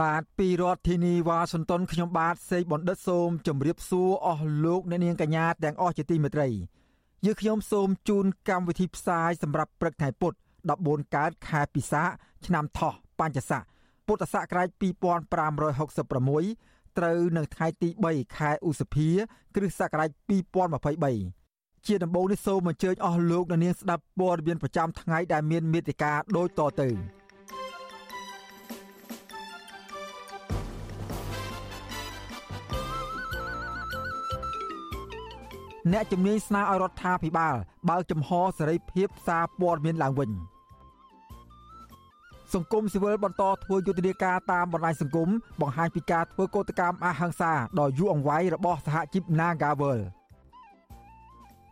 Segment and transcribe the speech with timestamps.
[0.00, 6.48] បាទពីរដ្ឋធានីវ៉ាស៊ីនតោនខ្ញុំបាទសេកបណ្ឌិតសូមជម្រាបសួរអស់លោកអ្នកនាងកញ្ញាទាំងអស់ជាទីមេត្រី
[7.26, 10.36] យើខ្ញុំសូមជូនកម្មវិធីផ្សាយសម្រាប់ព្រឹកថ្ងៃពុទ្ធ
[10.74, 12.02] 14កើតខែពិសា
[12.46, 13.62] ឆ្នាំថោះបញ្ញស័ក
[14.06, 19.08] ពុទ្ធសករាជ2566ត្រូវនៅថ្ងៃទី3ខែឧសភា
[19.54, 20.10] គ្រិស្តសករាជ
[20.98, 26.90] 2023ជាដំបូងនេះសូមអញ្ជើញអស់លោកអ្នកនាងស្ដាប់ព័ត៌មានប្រចាំថ្ងៃដែលមានមេត្តាដូចតទៅ
[35.90, 37.54] អ្នកជំនាញស្នើឲ្យរដ្ឋាភិបាល
[37.90, 40.30] បើកចំហសេរីភាពសារព័ត៌មានឡើងវិញ
[42.54, 45.28] សង្គមស៊ីវិលបន្តធ្វើយុទ្ធនាការតាមបណ្ដាញសង្គម
[45.60, 50.00] បង្ហាញពីការធ្វើកោតកម្មអហិង្សាដ៏យូរអង្វែងរបស់សហជីព Nagawal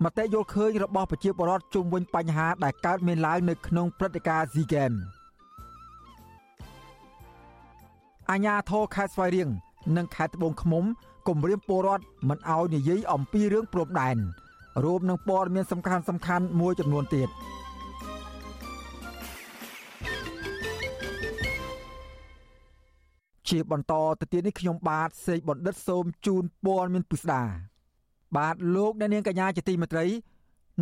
[0.05, 5.01] មតិយល់ឃើញរបស់ប្រជាពលរដ្ឋជុំវិញបញ្ហាដែលកើតមានឡើងនៅក្នុងព្រឹត្តិការណ៍ SEA Games
[8.31, 9.49] អាញាធរខេត្តស្វាយរៀង
[9.97, 10.85] និងខេត្តត្បូងឃ្មុំ
[11.31, 14.17] គម្រាមពលរដ្ឋមិនឲ្យនិយាយអំពីរឿងព្រំដែន
[14.85, 17.29] រួមនឹងព័ត៌មានសំខាន់សំខាន់មួយចំនួនទៀត
[23.49, 27.43] ជាបន្តទៅទៀតនេះខ្ញុំបាទសេកបណ្ឌិតសូមជូនព័ត៌មានពិស្ដា
[28.37, 30.07] បាទលោកអ្នកនាងកញ្ញាជាទីមេត្រី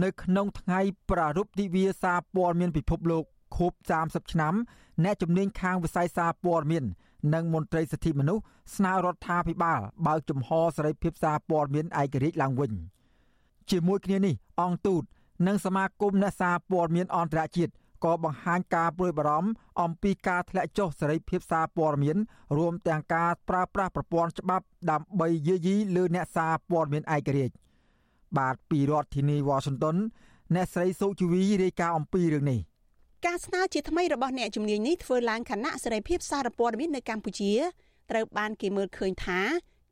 [0.03, 3.25] នៅក្នុងថ្ងៃប្រារព្ធទិវាសារព័ត៌មានពិភពលោក
[3.57, 4.55] ខួប30ឆ្នាំ
[5.05, 6.85] អ្នកជំនាញខាងវិស័យសារព័ត៌មាន
[7.34, 8.43] និងមន្ត្រីសិទ្ធិមនុស្ស
[8.77, 12.73] ស្នើរដ្ឋាភិបាលបើកចំហសេរីភាពសារព័ត៌មានឯករាជ្យឡើងវិញ
[13.71, 15.03] ជាមួយគ្នានេះអង្គទូត
[15.47, 17.73] និងសមាគមអ្នកសារព័ត៌មានអន្តរជាតិ
[18.05, 19.51] ក៏បង្ហាញការព្រួយបារម្ភ
[19.83, 22.17] អំពីការធ្លាក់ចុះសេរីភាពសារព័ត៌មាន
[22.57, 27.55] រួមទាំងការប្រើប្រាស់ប្រព័ន្ធច្បាប់ដើម្បីយាយីលើអ្នកសារព័ត៌មានឯករាជ្យ
[28.39, 29.97] បាទពីរដ្ឋធានីវ៉ាស៊ីនតោន
[30.55, 32.61] អ្នកស្រីសុជីវីរាយការណ៍អំពីរឿងនេះ
[33.27, 37.53] ការស្នើជាថ្មីរបស់អ្នកជំនាញនេះធ្វើឡើងខណៈសេរីភាពសារព័ត៌មាននៅកម្ពុជា
[38.11, 39.41] ត្រូវបានគេមើលឃើញថា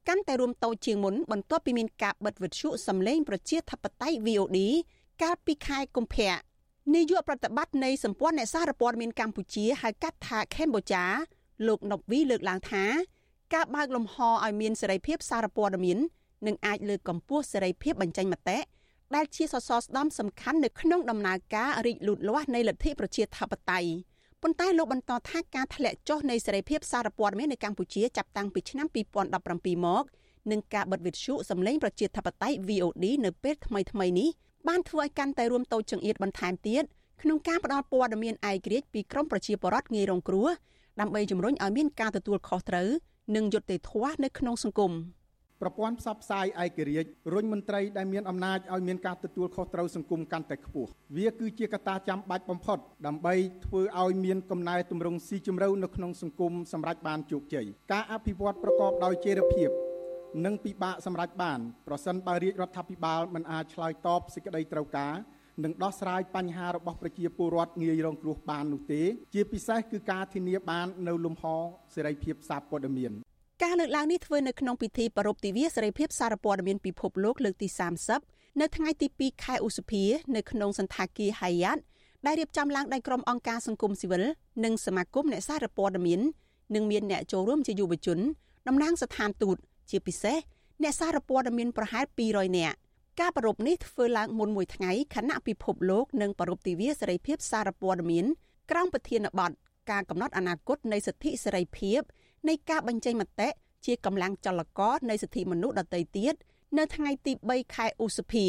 [0.08, 4.58] កាន់តែរួមតូចជាងមុនបន្ទាប់ពីមានការបិទវិទ្យុសំឡេងប្រជាធិបតេយ្យ VOD
[5.22, 6.34] កាលពីខែកុម្ភៈ
[6.94, 11.04] នាយកប្រតិបត្តិនៃសម្ព័ន្ធអ្នកសារព័ត៌មានកម្ពុជាហៅកាត់ថាកម្ពុជា
[11.66, 12.84] លោកណុកវីលើកឡើងថា
[13.54, 15.98] ការបើកលំហឲ្យមានសេរីភាពសារព័ត៌មាន
[16.46, 18.58] នឹងអាចលើកកម្ពស់សេរីភាពបញ្ចេញមតិ
[19.14, 23.90] ដែលជាសសរស្តម្ភសំខាន់នៅក្នុងដំណើរការរីកលូតលាស់នៃលទ្ធិប្រជាធិបតេយ្យ
[24.42, 28.86] ប៉ុន្តែលោកបន្តថាការធ្លាក់ចុះនៃសេរីភាពសារព័ត៌មាននៅកម្ពុជាចាប់តាំងពីឆ្នាំ
[29.36, 30.04] 2017មក
[30.50, 34.28] និងការបិទវិទ្យុសម្លេងប្រជាធិបតេយ្យ VOD នៅពេលថ្មីៗនេះ
[34.68, 36.84] បានធ្វើឲ្យកាន់តែរួមតូចចង្អៀតបន្ថែមទៀត
[37.22, 40.48] ក្នុងការផ្តល់ព័ត៌មានឯករាជ្យពីក្រមប្រជាពលរដ្ឋងាយរងគ្រោះ
[41.00, 42.88] ដើម្បីជំរុញឲ្យមានការទទួលខុសត្រូវ
[43.36, 44.92] និងយុត្តិធម៌នៅក្នុងសង្គម។
[45.62, 53.34] ប្រព័ន្ធផ្សព្វផ្សាយឯករាជ្យរុញមន្ត្រីដែលមានអំណាចឲ្យមានការទទួលខុសត្រូវសង្គមកាន់តែខ្ពស់វាគឺជាកត្តាចាំបាច់បំផុតដើម្បី
[53.66, 59.68] ធ្វើឲ្យមានកំណែទម្រង់ស៊ីជម្រៅនៅក្នុងសង្គមសម្រាប់បានជោគជ័យការអភិវឌ្ឍប្រកបដោយចីរភាព
[60.44, 65.14] និងពិបាកសម្រេចបានប្រសិនបើរាជរដ្ឋាភិបាលមិនអាចឆ្លើយតបសេចក្តីត្រូវការ
[65.64, 69.02] និងដោះស្រាយបញ្ហារបស់ប្រជាពលរដ្ឋងាយរងគ្រោះបាននោះទេ
[69.34, 71.44] ជាពិសេសគឺការធានាបាននៅលំហ
[71.94, 73.12] សេរីភាពសារព័ត៌មាន
[73.64, 77.68] ការលើកឡើងនេះធ្វើនៅក្នុងពិធីប្រារព្ធទិវាសេរីភាពសារព័ត៌មានពិភពលោកលើកទី
[78.14, 80.02] 30នៅថ្ងៃទី2ខែឧសភា
[80.36, 81.78] នៅក្នុងសន្តាគារ Hyatt
[82.26, 84.24] ដែលរៀបចំឡើងដោយក្រុមអង្គការសង្គមស៊ីវិល
[84.64, 86.20] និងសមាគមអ្នកសារព័ត៌មាន
[86.74, 88.18] និងមានអ្នកចូលរួមជាយុវជន
[88.68, 89.56] តំណាងស្ថានទូត
[89.90, 90.36] ជាពិសេស
[90.82, 92.76] អ្នកសារព័ត៌មានប្រហែល200នាក់
[93.20, 98.24] ការប្រ rup នេះធ្វើឡើងមុនមួយថ្ងៃខណៈពិភពលោកនិងប្រ rup ទិវាសេរីភាពសារព័ត៌មាន
[98.70, 99.52] ក្រោមប្រធានបទ
[99.90, 102.00] ការកំណត់អនាគតនៃសិទ្ធិសេរីភាព
[102.48, 103.48] នៃការបញ្ចេញមតិ
[103.86, 106.34] ជាកម្លាំងចលករនៃសិទ្ធិមនុស្សដទៃទៀត
[106.78, 108.46] នៅថ្ងៃទី3ខែឧសភា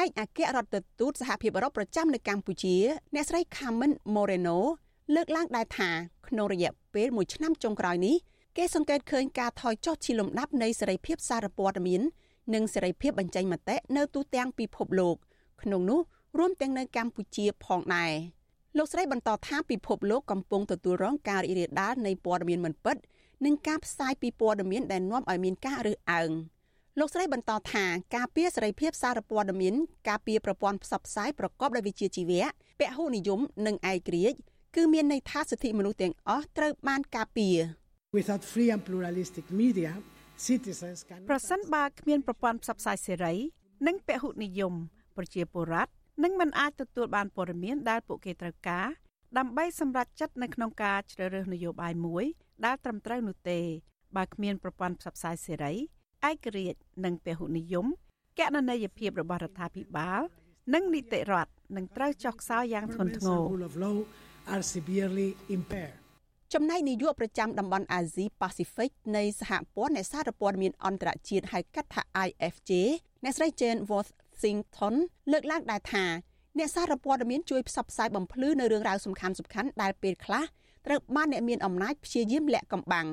[0.00, 2.76] ឯកអគ្គរដ្ឋទូតសហភាពអឺរ៉ុបប្រចាំនៅកម្ពុជា
[3.14, 4.58] អ្នកស្រី Carmen Moreno
[5.14, 5.90] លើកឡើងដែរថា
[6.28, 8.16] ក្នុងរយៈពេល1ឆ្នាំចុងក្រោយនេះ
[8.56, 12.02] គេសង្កេតឃើញការថយចុះជាលំដាប់នៃសេរីភាពសារព័ត៌មាន
[12.54, 15.16] និងសេរីភាពបញ្ចេញមតិនៅទូទាំងពិភពលោក
[15.62, 16.00] ក្នុងនោះ
[16.38, 18.12] រួមទាំងនៅកម្ពុជាផងដែរ
[18.76, 22.96] លោកស្រីបន្តថាពិភពលោកកំពុងទទួលរងការរីករាលដាលនៃព័ត៌មានមិនពិត
[23.44, 26.30] និងការផ្សាយពីព័ត៌មានដែលនាំឲ្យមានការរើសអើង
[26.98, 27.84] លោកស្រីបន្តថា
[28.16, 29.74] ការពៀសេរីភាពសារព័ត៌មាន
[30.08, 32.44] ការពៀប្រព័ន្ធផ្សព្វផ្សាយប្រកបដោយវិជ្ជាជីវៈ
[32.80, 34.38] ពហុនិយមនិងឯករាជ្យ
[34.76, 37.56] គឺមានន័យថាសិទ្ធិមនុស្សទាំងអស់ត្រូវបានការពារ
[38.18, 39.90] Without free and pluralistic media
[40.46, 43.34] citizens can ប្រសិនបើគ្មានប្រព័ន្ធផ្សព្វផ្សាយសេរី
[43.86, 44.74] និងពហុនិយម
[45.16, 45.90] ប្រជាពលរដ្ឋ
[46.22, 48.88] នឹងមិនអាចទទួលបានព័ត៌មានដែលពួកគេត្រូវការ
[49.38, 52.24] ដើម្បីសម្រេចចិត្តនៅក្នុងការជ្រើសរើសនយោបាយមួយ
[52.64, 53.60] ដែលត្រឹមត្រូវនោះទេ
[54.16, 55.74] បើគ្មានប្រព័ន្ធផ្សព្វផ្សាយសេរី
[56.28, 57.86] ឯករាជ្យនិងពហុនិយម
[58.38, 60.20] កណន័យភាពរបស់រដ្ឋាភិបាល
[60.74, 63.98] និងនីតិរដ្ឋនឹងត្រូវចុះខ្សោយយ៉ាងធ្ងន់ធ្ងរ rule of law
[64.52, 65.98] are severely impaired.
[66.54, 72.70] ចំណែកនាយកប្រចាំតំបន់អាស៊ីប៉ាស៊ីហ្វិកនៃសហព័ន្ធអ្នកសារព័ត៌មានអន្តរជាតិហៅកាត់ថា IFJ
[73.24, 73.80] អ្នកស្រី Jane
[74.38, 74.94] Worthington
[75.32, 76.04] លើកឡើងដែរថា
[76.58, 80.44] អ្នកសារព័ត៌មានជួយផ្សព្វផ្សាយបំភ្លឺនៅរឿងរ៉ាវសំខាន់ៗដែលពេលខ្លះ
[80.86, 83.06] ត្រូវបានអ្នកមានអំណាចព្យាយាមលាក់កំបាំង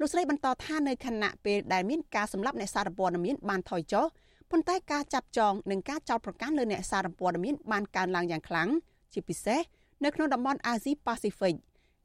[0.00, 4.06] លោកស្រីបន្តថានៅខណៈពេលដែលមានការសម្លាប់អ្នកសារព័ត៌មានបានថយចុះ
[4.50, 8.68] ប៉ុន្តែការចាប់ចងនិងការចោទប្រកាន់លើអ្នកសារព័ត៌មានបានកើនឡើងយ៉ាងខ្លាំង
[9.12, 9.60] ជាពិសេស
[10.04, 11.54] នៅក្នុងតំបន់អាស៊ីប៉ាស៊ីហ្វិក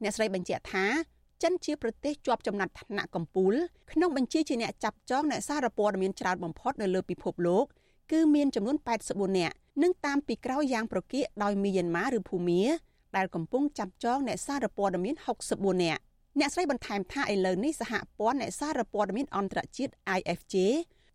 [0.02, 0.86] អ្នកស្រីបញ្ជាក់ថា
[1.42, 3.54] ចិនជាប្រទេសជាប់ចំណាត់ថ្នាក់កំពូល
[3.92, 7.66] ក្នុងបញ្ជីជាអ្នកចាប់ចងអ្នកសារព័ត៌មានច្រើនបំផុតនៅលើពិភពលោក
[8.12, 8.76] គឺមានចំនួន
[9.06, 12.62] 84នាក់និងតាមពីក្រោយយ៉ាងប្រកៀកដោយមីយ៉ាន់ម៉ាឬភូមា
[13.16, 15.14] ដែលកំពុងចាប់ចងអ្នកសារព័ត៌មាន
[15.48, 16.00] 64នាក់
[16.38, 20.54] អ្នកស្រីបន្ថែមថាឥឡូវនេះសហព័ន្ធអ្នកសារព័ត៌មានអន្តរជាតិ IFJ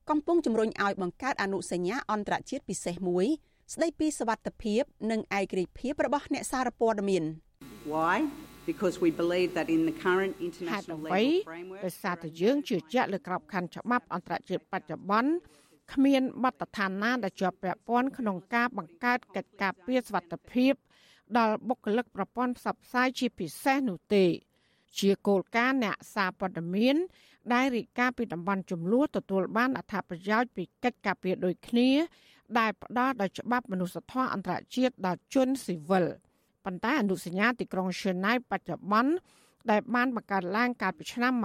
[0.10, 3.26] កំពុងជំរុញឲ្យបង្កើតអនុសញ្ញាអន្តរជាតិពិសេសមួយ
[3.74, 4.82] ស្ដីពីសវត្ថិភាព
[5.12, 7.24] និងឯករាជ្យភាពរបស់អ្នកសារព័ត៌មាន
[7.94, 8.18] Why?
[8.70, 15.32] Because we believe that in the current ហេតុ international អ្វី legal framework ដោយសារតែយើងជឿជាក់លើក្របខ័ណ្ឌច្បាប់អន្តរជាតិបច្ចុប្បន្ន
[15.94, 20.74] គ្មានបទដ្ឋានណាដែលជាប់ពាក់ព័ន្ធក្នុងការបង្កើតកិច្ចការពារសវត្ថិភាព
[21.38, 24.26] ដល់បុគ្គលិកប្រព័ន្ធផ្សព្វផ្សាយជាពិសេសនោះទេ
[25.00, 26.96] ជាគោលការណ៍អ្នកសារព័ត៌មាន
[27.54, 31.90] ដែលរាយការណ៍ពីតំបន់ចំនួនទទួលបានអត្ថប្រយោជន៍ពីកិច្ចការពារដូចគ្នា
[32.60, 36.06] ដែលផ្ដល់ដោយច្បាប់មនុស្សធម៌អន្តរជាតិដល់ជនស៊ីវិល
[36.66, 39.12] ប៉ុន្តែអនុសញ្ញាទីក្រុងឈឺណែវបច្ចុប្បន្ន
[39.72, 41.44] ដែលបានបង្កើតឡើងកាលពីឆ្នាំ1949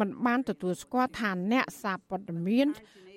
[0.00, 2.68] មិនបានទទួលស្គាល់ថាអ្នកសារព័ត៌មាន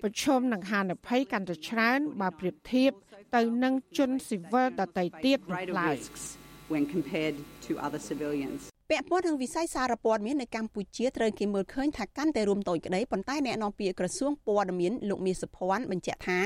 [0.03, 2.91] ប្រឈមនឹងហានិភ័យកាន់តែច្រើនបើប្រៀបធៀប
[3.35, 6.25] ទៅនឹងជនស៊ីវិលដទៃទៀតនោះ greater ឡើយ risks
[6.73, 7.35] when compared
[7.65, 8.61] to other civilians.
[8.91, 16.39] ពាក់ព័ន្ធនឹងវិស័យសារព័ត៌មាននៅកម្ពុជាត្រូវគេមើលឃើញថាកាន់តែរួមតូចក្តីប៉ុន្តែអ្នកនាំពាក្យក្រសួងព័ត៌មានលោកមាសសុភ័ណ្ឌបញ្ជាក់ថា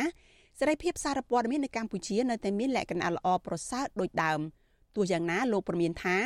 [0.60, 4.40] សេរីភាពសារព័ត៌មាននៅកម្ពុជានៅតែមានលក្ខណៈល្អប្រសើរដូចដើម
[4.96, 6.18] ទោះយ៉ាងណាលោកព្រមានថា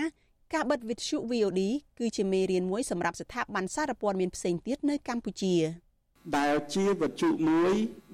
[0.56, 1.62] ការបិទវិទ្យុ VOD
[2.00, 5.56] គឺជាមេរៀនមួយសម្រាប់ស្ថាប័នសារព័ត៌មានផ្សេងទៀតនៅកម្ពុជា
[6.38, 7.74] ដែលជាវត្ថុមួយ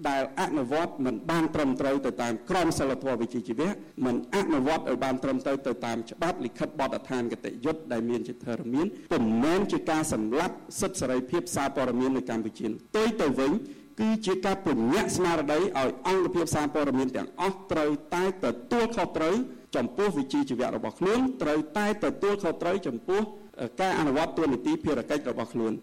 [0.09, 3.69] ដែលអនុវត្តមិនបានត្រឹមត្រូវទៅតាមក្រមសីលធម៌វិជ្ជាជីវៈ
[4.05, 13.51] មិនអនុវត្តឲ្យបានត្រឹមត្រូវទៅតាមច្បាប់លិខិតបទដ្ឋានគតិយុត្តដែលមានជាធរមានពុំមែនជាការសម្លាប់សិទ្ធិសេរីភាពសារព័ត៌មាននៅកម្ពុជានោះផ្ទុយទៅវិញ
[13.99, 15.67] គឺជាការពញ្ញាក់ស្មារតីឲ្យ
[16.07, 19.35] អង្គភាពសារព័ត៌មានទាំងអស់ត្រូវតែទទួលខុសត្រូវ
[19.75, 23.21] ចំពោះវិជ្ជាជីវៈរបស់ខ្លួនត្រូវតែទទួលខុសត្រូវចំពោះ
[23.61, 25.73] អឺការអនុវត្តទូនីតិភារកិច្ចរបស់ខ្លួន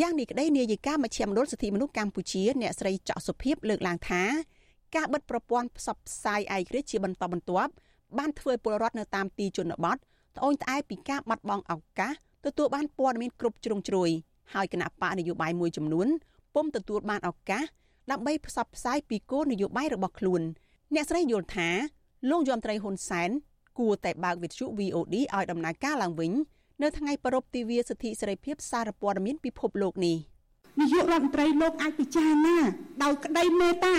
[0.00, 4.22] យ៉ាងនេះក្តីនាយិកាមជ្ឈមណ្ឌលសិទ្ធិមនុស្សកម្ពុជាអ្នកស្រីច័កសុភីបលើកឡើងថា
[4.96, 7.72] ការបិទប្រព័ន្ធផ្សព្វផ្សាយឯករាជ្យជាបន្តបន្ទាប់
[8.18, 12.12] បានធ្វើឲ្យពលរដ្ឋនៅតាមទីជនបទត្អូញត្អែពីការបាត់បង់ឱកាស
[12.46, 14.10] ទទួលបានព័ត៌មានគ្រប់ជ្រុងជ្រោយ
[14.54, 16.08] ហើយគណៈបកនយោបាយមួយចំនួន
[16.54, 17.64] ពុំទទួលបានឱកាស
[18.10, 20.42] ដើម្បីផ្សព្វផ្សាយពីគោលនយោបាយរបស់ខ្លួន
[20.94, 21.68] អ្នកស្រីយល់ថា
[22.28, 23.30] លោកយមត្រីហ៊ុនសែន
[23.78, 26.32] គួរតែបើកវិទ្យុ VOD ឲ្យដំណើរការឡើងវិញ
[26.82, 30.16] នៅថ្ងៃប្រពៃទិវាសិទ្ធិសេរីភាពសារព័ត៌មានពិភពលោកនេះ
[30.80, 32.56] នាយករដ្ឋមន្ត្រីលោកអាចពិចារណា
[33.02, 33.96] ដោយក្តីមេត្តា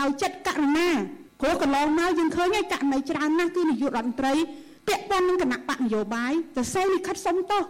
[0.00, 0.88] ដោយចិត្តករុណា
[1.40, 4.34] ព្រោះកន្លងមកយើងឃើញហើយករណីច្រើនណាស់គឺនាយករដ្ឋមន្ត្រី
[4.88, 7.62] ពាក់ព័ន្ធនឹងគណៈបកនយោបាយទៅសូវលិខិតសុំទោស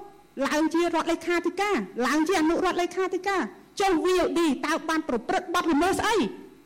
[0.47, 3.43] ឡើងជារដ្ឋលេខាធិការឡើងជាអនុរដ្ឋលេខាធិការ
[3.81, 6.17] ចុះ VOD តើបានប្រព្រឹត្តបទល្មើសស្អី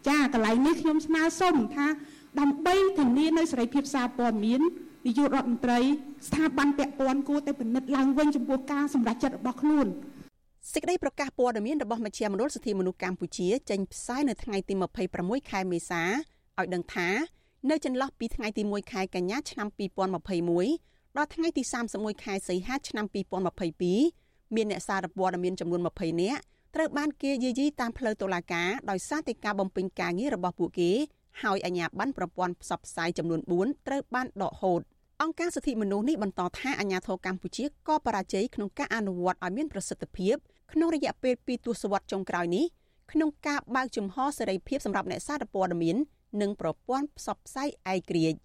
[0.08, 1.86] ចាកន្លែងនេះខ្ញុំស្នើសុំថា
[2.40, 4.60] ដើម្បីធានានៅសេរីភាពសារព័ត៌មាន
[5.06, 5.80] នាយករដ្ឋមន្ត្រី
[6.26, 9.86] ស្ថាប័នពាក់ព័ន្ធគួរតែពិនិត្យឡើងវិញចំពោះការសម្រេចចិត្តរបស់ខ្លួន
[10.72, 14.74] សេចក្តីប្រកាសព័ត៌មានរបស់មជ្ឈមណ្ឌលសិទ្ធិមនុស្សកម្ពុជាចេញផ្សាយនៅថ្ងៃទី
[15.12, 17.08] 26ខែមេសាឲ្យដឹងថា
[17.70, 19.68] នៅចន្លោះពីថ្ងៃទី1ខែកញ្ញាឆ្នាំ
[20.38, 21.62] 2021ដល់ថ្ងៃទី
[21.94, 23.06] 31ខែសីហាឆ្នាំ
[23.80, 26.40] 2022មានអ្នកសារព័ត៌មានចំនួន20នាក់
[26.74, 30.92] ត្រូវបានគេយាយីតាមផ្លូវតុលាការដោយសារតែការបំពេញការងាររបស់ពួកគេ
[31.42, 34.80] ហើយអាជ្ញាប័ណ្ណប្រព័ន្ធផ្សព្វផ្សាយចំនួន4ត្រូវបានដកហូត
[35.22, 40.36] អង្គការសិទ្ធិមនុស្សនេះបន្តថាអាជ្ញាធរកម្ពុជាក៏បរាជ័យក្នុងការអនុវត្តឲ្យមានប្រសិទ្ធភាព
[40.72, 42.64] ក្នុងរយៈពេល2ទសវត្សរ៍ចុងក្រោយនេះ
[43.12, 45.96] ក្នុងការបើកជំហរសេរីភាពសម្រាប់អ្នកសារព័ត៌មាន
[46.40, 48.38] និងប្រព័ន្ធផ្សព្វផ្សាយឯករាជ្យ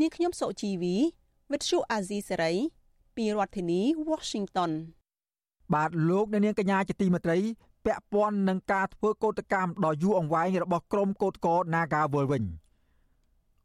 [0.00, 0.96] នាងខ្ញុំសុជីវី
[1.52, 2.52] វិទ្យុអាស៊ីសេរី
[3.16, 4.72] ពីរដ្ឋធានី Washington
[5.74, 7.38] បាទលោកអ្នកនាងកញ្ញាជាទីមេត្រី
[7.84, 12.44] ពាក់ព័ន្ធនឹងការធ្វើកោតកម្មដ៏យូរអង្វែងរបស់ក្រមកោតក្រ Nagawal វិញ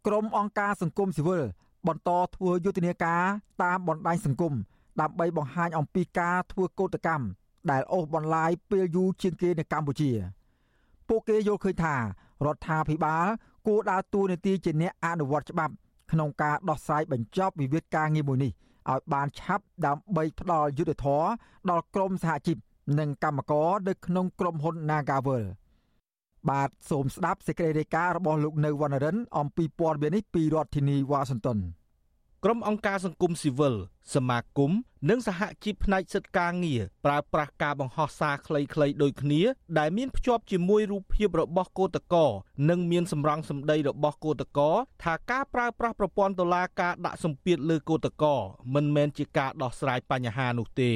[0.06, 1.44] ក្រមអង្គការសង្គមស៊ីវិល
[1.88, 3.24] បន្តធ្វើយុទ្ធនាការ
[3.64, 4.54] តាមបណ្ដាញសង្គម
[5.02, 7.26] ដើម្បីបង្ហាញអំពីការធ្វើកោតកម្ម
[7.72, 10.12] ដែលអូសបន្លាយពេលយូរជាងគេនៅកម្ពុជា
[11.08, 12.02] ពួកគេយល់ឃើញថារ
[12.56, 13.26] ដ្ឋាភិបាល
[13.68, 15.74] គួរដើរតួនាទីជាអ្នកអនុវត្តច្បាប់
[16.12, 18.52] ក្នុងការដោះស្រាយបញ្ចប់វិវាទការងារមួយនេះ
[18.92, 21.28] ឲ្យបានឆាប់ដើម្បីផ្ដល់យុត្តិធម៌
[21.70, 22.58] ដល់ក្រមសហជីព
[23.00, 25.44] និងកម្មករនៅក្នុងក្រុមហ៊ុន Nagavel
[26.50, 31.60] បាទសូមស្ដាប់សេចក្តីរាយការណ៍របស់លោកនៅវណ្ណរិន អំពីព័ត៌មាននេះពីរដ្ឋធានីវ៉ាស៊ីនតោន
[32.44, 33.76] ក្រុមអង្គការសង្គមស៊ីវិល
[34.16, 34.72] សមាគម
[35.10, 39.42] និងសហជីពផ្នែកសិទ្ធិការងារប្រើប្រាស់ការបង្ហោះសារខ្លីៗដូចគ្នា
[39.80, 42.26] ដែលមានភ្ជាប់ជាមួយរូបភាពរបស់គឧតកោ
[42.70, 44.70] និងមានសម្រងសម្ដីរបស់គឧតកោ
[45.04, 48.36] ថាការប្រើប្រាស់ប្រព័ន្ធតុលាការដាក់សម្ពាធលើគឧតកោ
[48.76, 50.92] មិនមែនជាការដោះស្រាយបញ្ហានោះទេ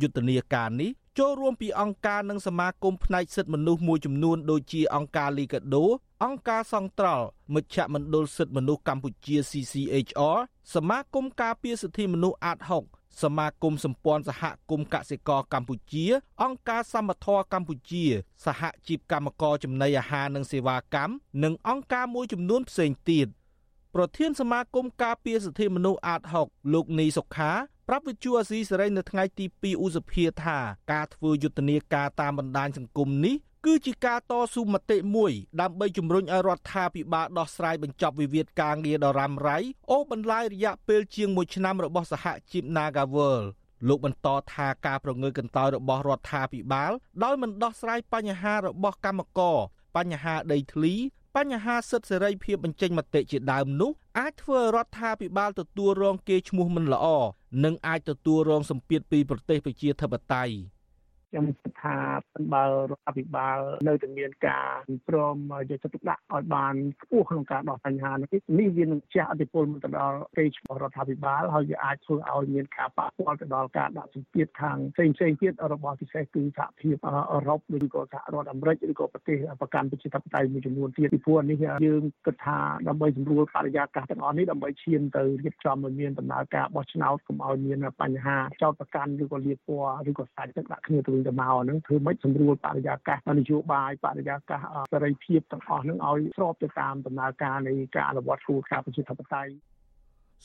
[0.00, 5.84] យុទ្ធនាការនេះ ចូលរួមពីអង្គការនិងសមាគមផ្នែកសិទ្ធិមនុស្សមួយចំនួនដូចជាអង្គការ Liga do
[6.24, 10.38] អង្គការសង្ត្រល់មជ្ឈមណ្ឌលសិទ្ធិមនុស្សកម្ពុជា CCHR
[10.74, 12.58] សមាគមការពារសិទ្ធិមនុស្សអាត
[12.90, 16.06] 6សមាគមសម្ព័ន្ធសហគមន៍កសិករកម្ពុជា
[16.42, 18.04] អង្គការសមត្ថៈកម្ពុជា
[18.44, 21.12] សហជីពកម្មករចំណីអាហារនិងសេវាកម្ម
[21.44, 23.28] និងអង្គការមួយចំនួនផ្សេងទៀត
[23.94, 27.52] ប្រធានសមាគមការពារសិទ្ធិមនុស្សអាត6លោកនីសុខា
[27.92, 30.58] ប្រាប់វិទ្យុអាស៊ីសេរីនៅថ្ងៃទី2ឧសភាថា
[30.92, 39.58] ការធ្វើយុទ្ធនាការតាមបណ្ដាញសង្គមនេះគឺជាការតស៊ូមតិមួយដើម្បីជំរុញឲ្យរដ្ឋាភិបាលដោះស្រាយបញ្ចប់វិវាទការងារដ៏រ៉ាំរ៉ៃ
[39.90, 43.42] អូសបន្លាយរយៈពេលជាង1ឆ្នាំរបស់សហជីព Nagavel
[43.88, 46.92] លោកបន្តថាការប្រងើកន្តើយរបស់រដ្ឋាភិបាល
[47.24, 49.58] ដោយមិនដោះស្រាយបញ្ហារបស់កម្មករ
[49.96, 50.94] បញ្ហាដីធ្លី
[51.36, 57.06] បញ្ហាសិទ្ធិសេរីភាពបញ្ចេញមតិជាដើមនោះអាចធ្វើឲ្យរដ្ឋាភិបាលទទួលរងគេឈ្មោះមិនល្អ
[57.64, 60.54] និងអាចទទួលរងសម្ពាធពីប្រទេសប្រជាធិបតេយ្យ
[61.30, 61.96] ខ្ញុំគិតថា
[62.54, 63.58] បើរដ្ឋាភិបាល
[63.88, 64.68] នៅតែមានការ
[65.08, 65.36] ព្រម
[65.70, 82.58] យកចិត្តទុកដាក់ឲ្យបានខ្ពស់ក្នុងការដោះបញ្ហានេះនេះវានឹងជះឥទ្ធិពលមកទៅដល់កេរ្តិ៍ឈ្មោះរដ្ឋាភិបាលហើយវាអាចធ្វើឲ្យមានការប៉ះពាល់ទៅដល់ការដាក់សម្ពាធខាងផ្សេងផ្សេងទៀតរបស់ពិសេសគឺសហភាពអឺរ៉ុបឬក៏សហរដ្ឋអាមេរិកឬក៏ប្រទេសប្រកាន់ប្រជាធិបតេយ្យមួយចំនួនទៀតពីព្រោះនេះយើងគិតថា
[82.88, 94.60] ដើម្បីសម្រួលបរិយាកាសទាំងអស់នេះដើម្បីឈានទៅរៀបចំឲ្យមានដំណើរការបោះឆ្នោតកុំឲ្យមានបញ្ហាចោតប្រកាន់ឬក៏លៀបពណ៌ឬក៏សាច់ទឹកដាក់គ្នាទៅវិញទៅមកហ្នឹងធ្វើម៉េចសម្រួលបរិយាកាសនយោបាយបរិយាកាស
[94.92, 99.52] សេរីភាពទាំងអស់ហ្នឹងឲ្យស្របទៅតាមដំណើរការនៃការអនុវត្តគោលការណ៍ប្រជាធិបតេយ្យ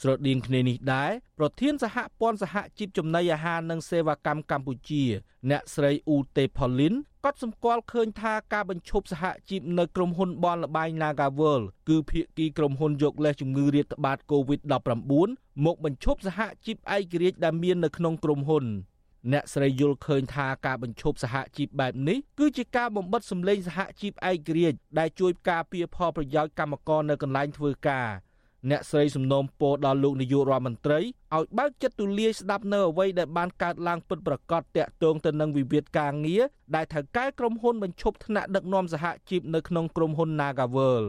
[0.02, 5.04] ស្រដៀងគ្នានេះដែរប្រធានសហព័ន្ធសហជីពចំណីអាហារនិងសេវាកម្មកម្ពុជា
[5.50, 6.94] អ្នកស្រីអ៊ូតេផូលីន
[7.26, 18.66] ក៏សម្គាល់ឃើញថាការបញ្ឈប់សហជីពនៅក្រុមហ៊ុនបនលបែង Nagavel គឺភាគីក្រុមហ៊ុនយកលេសជំងឺរាតត្បាត COVID-19 មកបញ្ឈប់សហជីពឯករាជ្យដែលមាននៅក្នុងក្រុមហ៊ុន
[19.34, 28.10] អ្នកស្រីយល់ឃើញថាការបញ្ឈប់សហជីពបែបនេះគឺជាការបំបិតសម្លេងសហជីពឯករាជ្យដែលជួយការពារផលប្រយោជន៍កម្មករនៅកន្លែងធ្វើការ
[28.72, 36.44] អ្នកស្រីសំណូមពរដល់លោកនាយករដ្ឋមន្ត្រីឲ្យបើកចិត្តទូលាយស្ដាប់នៅអ្វីដែលបានកើតឡើងពិតប្រាកដតាក់ទងទៅនឹងវិវាទការងារ
[36.76, 41.04] ដែលថៅកែក្រុមហ៊ុនបញ្ឈប់ថ្នាក់ដឹកនាំសហជីពនៅក្នុងក្រុមហ៊ុន Nagavel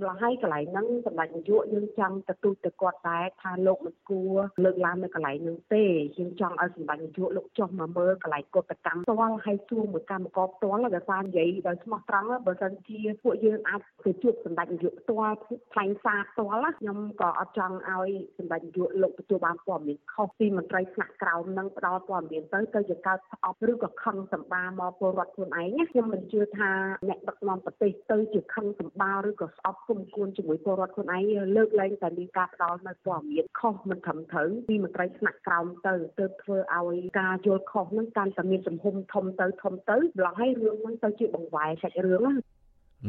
[0.00, 5.84] ម្ល៉េះហើយកន្លែងហ្នឹងសម្ដេចនាយកយើងចង់ទៅទូទៅគាត់ដែរថាលោកមិនគួរលើកឡើងនៅកន្លែងហ្នឹងទេ
[6.18, 15.36] យើងចង់ឲ្យសម្ដេចនាយកលោកចុះមកមើលកន្លែងកតកម្មផ្ទាល់ហើយជួមួយកម្មករផ្ទាល់ដោយសារនិយាយដោយស្មោះត្រង់បើសិនជាពួកយើងអាចទៅជួបសម្ដេចនាយកផ្ទាល់
[15.72, 26.70] ផ្លែងសារផ្ទាល់ខ្ញុំក៏អត់ចង់ឲ្យសម្ដេចនាយកលោកទទួលបានព័ត៌មានខុសពីមន្ត្រីថ្នាក់ក្រោមនឹងផ្ដល់ព័ត៌មានទៅទៅជាកើតស្អប់ឬក៏ខឹងសម្បាមកពលរដ្ឋខ្លួនឯងខ្ញុំមិនជឿថា
[27.08, 31.22] អ្នកដឹកនាំប្រទេសទៅជាខឹងសម្បាឬក៏ស្អប់គុំគួនជាមួយពលរដ្ឋខ្លួនឯង
[31.56, 42.58] លើកលែងតែមានការផ្ដល់នៅព័ត៌មានខុសមិនត្រឹមត្រូវពីមន្ត្រីថ្នាក់ក្រោមទៅទើបធ្វើឲ្យការយល់ខុសនឹងកាន់តែមានទំហំធំទៅធំទៅម្ល៉េះហើយរឿងហ្នឹងទៅជាបង្វែរសាច់រឿងណា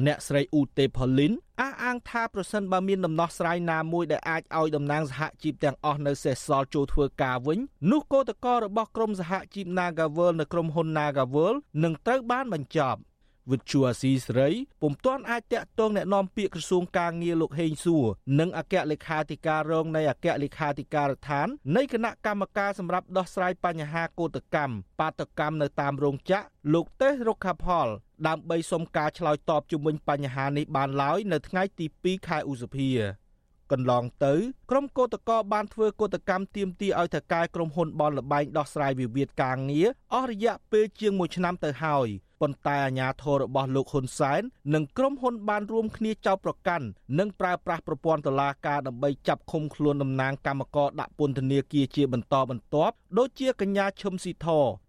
[0.05, 7.59] អ្នកស្រីអ៊ូតេផូលីនអះអាងថាប្រសិនបើមានដំណោះស្រាយណាមួយដែលអាចឲ្យតំណាងសហជីពទាំងអស់នៅសេសសល់ចូលធ្វើការវិញ
[7.91, 12.99] នោះកោតក្ររបស់ក្រមសហជីព Nagavel នៅក្រុមហ៊ុន Nagavel នឹងត្រូវបានបញ្ចប់
[13.52, 14.50] វិទ្យុអាស៊ីសេរី
[14.82, 18.04] ពុំទាន់អាចតាក់ទងแนะនាំពាក្យក្រសួងការងារលោកហេងសួរ
[18.38, 27.88] និងអគ្គលេខាធិការរងនៃអគ្គលេខាធិការដ្ឋាននៃគណៈកម្មការសម្រាប់ដោះស្រាយបញ្ហាកោតកម្មបាតកម្មនៅតាមរោងចក្រលោកទេសរុក្ខាផល
[28.28, 32.90] ដើម្បីសុំការឆ្លើយតបជុំវិញបញ្ហានេះបានឡើយនៅថ្ងៃទី2ខែឧសភា
[33.72, 34.34] កន្លងទៅ
[34.70, 42.08] ក្រុមកោតក្របានធ្វើកោតកម្មទាមទារឲ្យថៅកែក្រុមហ៊ុនបនលបែងដោះស្រាយវិវាទការងារអស់រយៈពេលជាង1ឆ្នាំទៅហើយ
[42.41, 44.41] ប៉ុន្តែអាជ្ញាធររបស់លោកហ៊ុនសែន
[44.73, 46.85] និងក្រុមហ៊ុនបានរួមគ្នាចោទប្រកាន់
[47.19, 54.47] និងប្រើប្រាស់ប្រព័ន្ធតុលាការដើម្បីចាប់ឃុំខ្លួនតំណាងកម្មករដាក់ពន្ធនាគារជាបន្តបន្ទាប់ដូចជាកញ្ញាឈឹមស៊ីធ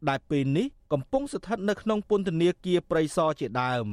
[0.08, 3.86] ដែលពេលនេះកំពុងស្ថិតនៅក្នុងពន្ធនាគារព្រៃសរជាដើម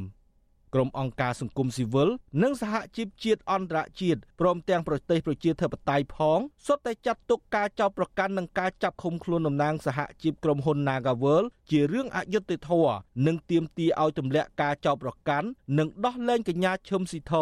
[0.73, 2.09] ក្រុមអង្គការសង្គមស៊ីវិល
[2.43, 12.95] និងសហជីពជាតិអន្តរជាតិព្រមទាំងប្រទេសប្រជាធិបតេយ្យផងសុទ្ធតែចាត់ទុកការចោទប្រកាន់និងការចាប់ឃុំខ្លួនតំណាងសហជីពក្រុមហ៊ុន Nagavel ជារឿងអយុត្តិធម៌
[13.25, 15.47] និងទាមទារឲ្យទម្លាក់ការចោទប្រកាន់
[15.77, 17.35] និងដោះលែងកញ្ញាឈឹមស៊ីធ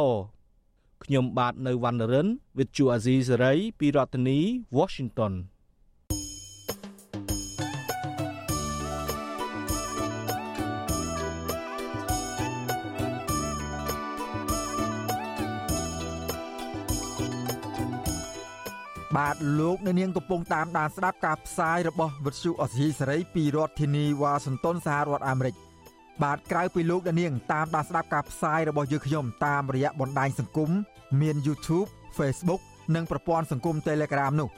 [1.03, 2.27] ខ្ញុំបាទនៅវណ្ណរិន
[2.57, 4.39] With Chu Azizi Saray ពីរដ្ឋធានី
[4.77, 5.33] Washington
[19.15, 25.55] បាទលោកអ្នកនាងកំពុងតាមដានស្ដាប់ការផ្សាយរបស់វិទ្យុអសីសេរីពីរដ្ឋធានីវ៉ាស៊ីនតោនសហរដ្ឋអាមេរិក
[26.23, 30.69] បាទក្រៅពីលោកអ្នកនាងតាមដានស្ដាប់ការផ្សាយរបស់យើងខ្ញុំតាមរយៈបណ្ដាញសង្គម
[31.21, 32.61] មាន YouTube Facebook
[32.95, 34.49] និងប្រព័ន្ធសង្គម Telegram នោះ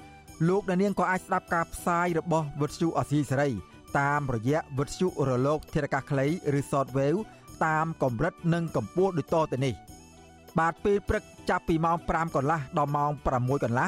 [0.50, 3.50] លោកអ្នកនាងក៏អាចស្ដាប់ការផ្សាយរបស់វិទ្យុអសីសេរី
[4.00, 7.20] តាមរយៈវិទ្យុរលកធារកាសខ្លីឬ Shortwave
[7.66, 9.74] តាមកម្រិតនិងកម្ពស់ដូចតទៅនេះ
[10.60, 13.88] បាទពេលព្រឹកចាប់ពីម៉ោង5កន្លះដល់ម៉ោង6កន្លះ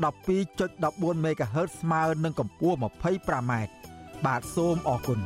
[0.00, 3.52] 12.14 MHz ស្មើនឹងកម្ពស់ 25m
[4.24, 5.20] បាទសូមអរគុណ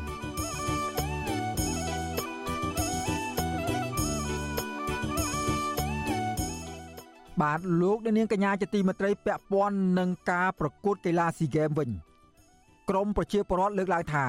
[7.43, 11.91] បាទលោកនាងកញ្ញាជាទីមេត្រីពាក់ព័ន្ធនឹងការប្រកួតកីឡាស៊ីហ្គេមវិញ
[12.89, 14.27] ក្រមប្រជាពលរដ្ឋលើកឡើងថា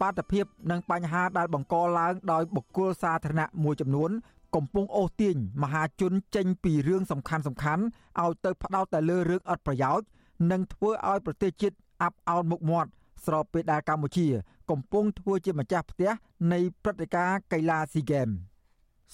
[0.00, 4.10] បាតុភិបនិងបញ្ហាដែលបង្កឡើងដោយបុគ្គលសាធារណៈមួយចំនួន
[4.54, 7.82] កំពុងអូសទាញមហាជនចេញពីរឿងសំខាន់សំខាន់
[8.20, 10.06] ឲ្យទៅផ្ដោតតែលើរឿងអត់ប្រយោជន៍
[10.50, 12.90] និងធ្វើឲ្យប្រទេសជាតិអាប់អោនមុខមាត់
[13.26, 14.26] ស្របពេលដែលកម្ពុជា
[14.70, 16.10] កំពុងធ្វើជាម្ចាស់ផ្ទះ
[16.52, 18.28] នៃព្រឹត្តិការណ៍កីឡាស៊ីហ្គេម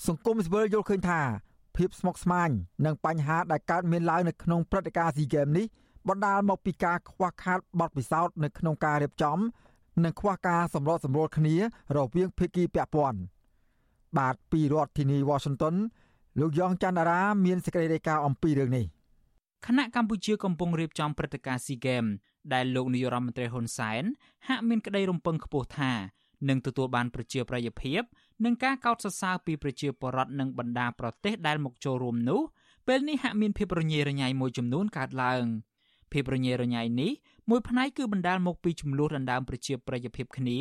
[0.06, 1.20] សង្គមស៊ីវិលយល់ឃើញថា
[1.76, 2.50] ភាពស្មុគស្មាញ
[2.84, 5.66] និងបញ្ហាដែលកើតមានឡើងនៅក្នុងព្រឹត្តិការណ៍ស៊ីហ្គេមនេះ
[6.08, 9.38] បណ្ដាលមកពីការខ្វះខាតបទពិសោធន៍នៅក្នុងការរៀបចំ
[10.04, 11.54] និងខ្វះការសម្របសម្រួលគ្នា
[11.96, 13.18] រវាងភាគីពាក់ព័ន្ធ
[14.18, 15.76] បាទពីរដ្ឋធានី Washington
[16.40, 18.86] លោកយ៉ងច័ន្ទរាមានសេចក្តីរាយការណ៍អំពីរឿងនេះ
[19.66, 22.12] គណៈកម្ពុជាកំពុងរៀបចំព្រឹត្តិការណ៍ SEA Games
[22.52, 24.02] ដែលលោកនាយរដ្ឋមន្ត្រីហ៊ុនសែន
[24.48, 25.92] ហាក់មានក្តីរំពឹងខ្ពស់ថា
[26.48, 28.02] នឹងទទួលបានប្រជាប្រិយភាព
[28.44, 32.40] និងការកោតសរសើរពីប្រជាពលរដ្ឋនិងបណ្ដាប្រទេសដែលមកចូលរួមនោះ
[32.86, 35.44] ពេលនេះហាក់មានភាពរញ៉េរញ៉ៃមួយចំនួនកើតឡើង
[36.14, 37.12] ភាពរញ៉េរញ៉ៃនេះ
[37.50, 40.58] មួយផ្នែកគឺបណ្ដាលមកពីចំនួនដណ្ដើមប្រជាប្រិយភាពគ្នា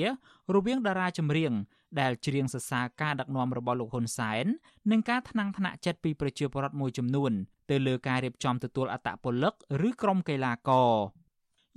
[0.53, 1.53] រវាងតារាចម្រៀង
[1.99, 4.45] ដែលច្រៀងសរសើរការដឹកនាំរបស់លោកហ៊ុនសែន
[4.91, 7.31] និងការថ្នាំងថ្នាក់ចិត្តពីប្រជាពលរដ្ឋមួយចំនួន
[7.69, 9.53] ទៅលើការរៀបចំទទួលអត្តពលិក
[9.87, 10.93] ឬក្រុមកីឡាករ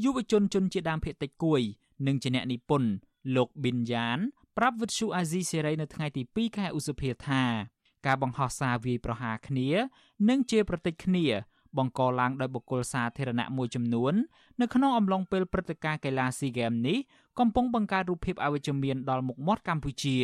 [0.05, 1.63] យុវជនជនជាដើមភាគតិចគួយ
[2.07, 2.91] និងជាអ្នកនិពន្ធ
[3.37, 4.19] លោកប៊ិនយ៉ាន
[4.57, 7.43] ប្រាប់វិទ្យុអាស៊ីសេរីនៅថ្ងៃទី2ខែឧសភាថា
[8.07, 9.69] ការបង្ហោះសារវាយប្រហារគ្នា
[10.29, 11.27] និងជាប្រតិចគ្នា
[11.79, 14.15] បង្កឡើងដោយបុគ្គលសាធារណៈមួយចំនួន
[14.61, 16.99] នៅក្នុងអំឡុងពេលព្រឹត្តិការណ៍កីឡាស៊ីហ្គេមនេះ
[17.39, 20.19] កំពុងបង្កើតរូបភាពអវិជ្ជមានដល់មុខមាត់កម្ពុជា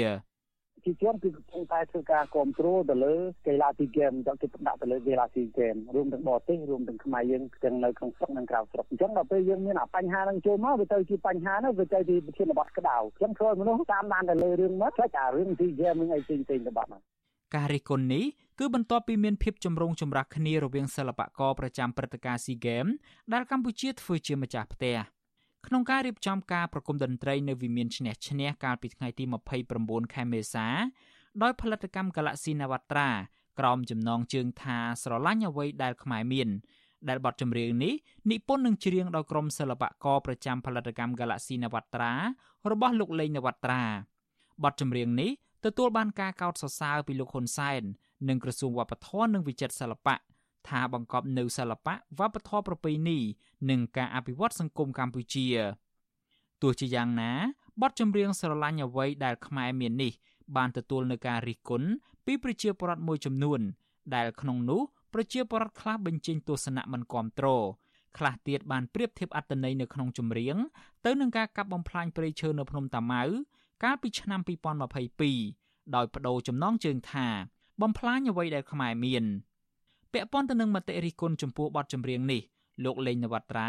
[0.85, 3.15] ជាជាន់គឺកំពុងតែធ្វើការគ្រប់គ្រងទៅលើ
[3.47, 17.03] កីឡាស៊ីហ្គេមយកគេដាក់ទៅលើកីឡាស៊ីហ្គេមរួមទាំងបរទេសរួមទាំងខ្មែរយើងទាំងនៅក្នុងស្រុកនិងក្រៅស្រុកអញ្ចឹងដល់ពេលយើងមានអាបញ្ហាហ្នឹងចូលមកវាទៅជាបញ្ហាហ្នឹងវាទៅជាប្រធានបទក្តៅអញ្ចឹងធ្វើមនុស្សតាមដានទៅលើរឿងមកផ្លេចអារឿងស៊ីហ្គេមនឹងអីផ្សេងៗទៅបាត់ហ្នឹង
[17.55, 18.25] ការរិះគន់នេះ
[18.59, 22.95] គឺបន្ទាប់ពីមានភាពចម្រូងចម្រាសគ្នារវាងសិល្បករប្រចាំព្រឹត្តិការណ៍ SEA Games
[23.33, 24.97] ដែលកម្ពុជាធ្វើជាម្ចាស់ផ្ទះ
[25.67, 29.25] ក្នុងការរៀបចំការប្រគំតន្ត្រីនៅវិមានឈ្នះឈ្នះកាលពីថ្ងៃទី
[29.69, 30.67] 29ខែមេសា
[31.43, 33.09] ដោយផលិតកម្ម Galaxy Navatra
[33.59, 36.49] ក្រោមចំណងជើងថាស្រឡាញ់អ្វីដែលខ្មែរមាន
[37.09, 37.95] ដែលបទចម្រៀងនេះ
[38.31, 42.13] និពន្ធនិងច្រៀងដោយក្រុមសិល្បករប្រចាំផលិតកម្ម Galaxy Navatra
[42.71, 43.83] របស់លោកលេងនវត្រា
[44.65, 45.31] បទចម្រៀងនេះ
[45.65, 47.83] ទទួលបានការកោតសរសើរពីលោកហ៊ុនសែន
[48.29, 50.15] និងក្រសួងវប្បធម៌និងវិចិត្រសិល្បៈ
[50.69, 53.19] ថាបង្កប់នៅសិល្បៈវប្បធម៌ប្រពៃណី
[53.71, 55.47] និងការអភិវឌ្ឍសង្គមកម្ពុជា
[56.63, 57.33] ទោះជាយ៉ាងណា
[57.83, 60.13] បទចម្រៀងស្រឡាញ់អ្វីដែលខ្មែរមាននេះ
[60.57, 61.89] បានទទួលនឹងការរិះគន់
[62.27, 63.61] ពីប្រជាពលរដ្ឋមួយចំនួន
[64.15, 64.81] ដែលក្នុងនោះ
[65.15, 67.47] ប្រជាពលរដ្ឋខ្លះបញ្ចេញទស្សនៈមិនគាំទ្រ
[68.19, 70.57] ខ្លះទៀតបានប្រៀបធៀបអត្តន័យនៅក្នុងចម្រៀង
[71.07, 73.23] ទៅនឹងការកាប់បំផ្លាញព្រៃឈើនៅភ្នំតាម៉ៅ
[73.85, 74.41] កាលពីឆ្នាំ
[75.17, 77.27] 2022ដោយបដូរចំណងជើងថា
[77.83, 79.25] បំផ្លាញអ្វីដែលខ្មែរមាន
[80.13, 82.43] ពាក់ព័ន្ធទៅនឹងមតិរិះគន់ចំពោះបទចម្រៀងនេះ
[82.85, 83.69] លោកលេងនវត្រា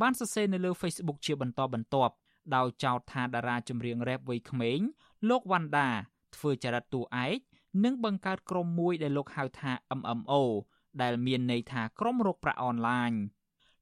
[0.00, 2.14] បានសរសេរនៅលើ Facebook ជាបន្តបន្ទាប់
[2.54, 4.80] ដោយចោទថាតារាចម្រៀងរ៉េបវ័យក្មេង
[5.28, 5.90] លោកវ៉ាន់ដា
[6.36, 7.38] ធ្វើចរិតតួឯក
[7.84, 10.32] និងបង្កើតក្រុមមួយដែលលោកហៅថា MMO
[11.02, 13.12] ដែលមានន័យថាក្រុមរកប្រាក់អនឡាញ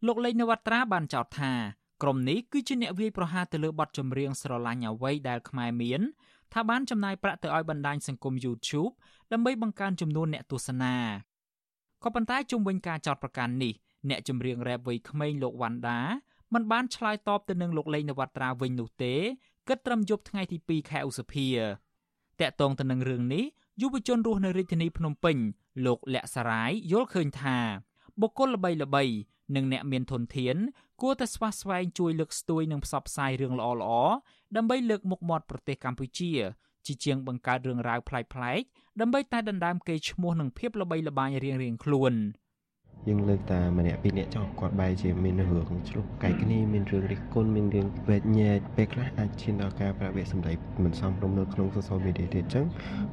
[0.07, 1.53] លោកលេងនវត្រាបានចោទថា
[2.03, 6.01] ក្រុមនេះគឺជាអ្នកវាយប្រហារទៅលើបទចម្រៀងស្រឡាញ់អ្វីដែលខ្មែរមាន
[6.53, 8.93] ថាបានចំណាយប្រាក់ទៅឲ្យបណ្ដាញសង្គម YouTube
[9.33, 10.97] ដើម្បីបង្កើនចំនួនអ្នកទស្សនា
[12.05, 13.75] ក៏ប៉ុន្តែជុំវិញការចោទប្រកាន់នេះ
[14.09, 16.01] អ្នកចម្រៀងរ៉េបវ័យក្មេងលោកវ៉ាន់ដា
[16.55, 19.15] មិនបានឆ្លើយតបទៅនឹងលោកលេងនវត្រាវិញនោះទេ
[19.69, 21.49] គិតត្រឹមយប់ថ្ងៃទី2ខែឧសភា
[22.41, 23.45] តកតងទៅនឹងរឿងនេះ
[23.83, 25.37] យុវជនរស់នៅរាជធានីភ្នំពេញ
[25.87, 27.59] លោកលក្ខសារាយយល់ឃើញថា
[28.21, 29.15] បុគ្គលល្បីៗ
[29.57, 30.57] និងអ្នកមានធនធាន
[31.01, 34.13] គួរតែស្វះស្វែងជួយលើកស្ទួយនិងផ្សព្វផ្សាយរឿងល្អៗ
[34.57, 36.33] ដើម្បីលើកមុខមាត់ប្រទេសកម្ពុជា
[36.87, 38.67] ជាជាងបង្កើតរឿងរ៉ាវប្លែកៗ
[39.01, 42.15] ដើម្បីតែដណ្ដើមកេរ្តិ៍ឈ្មោះនិងភាពល្បីល្បាញរៀងៗខ្លួន។
[43.09, 50.53] យើងលើកតាម្នាក់ពីរនាក់ចោលគាត់បែរជាមានរឿងឆ្លុះកែកគ្នាមានរឿងរិះគន់មានរឿងវែកញែកពេលខ្លះអាចឈានដល់ការប្រើពាក្យសម្ដី
[50.85, 52.65] មិនសមរម្យនៅក្នុង social media ទៀតអញ្ចឹង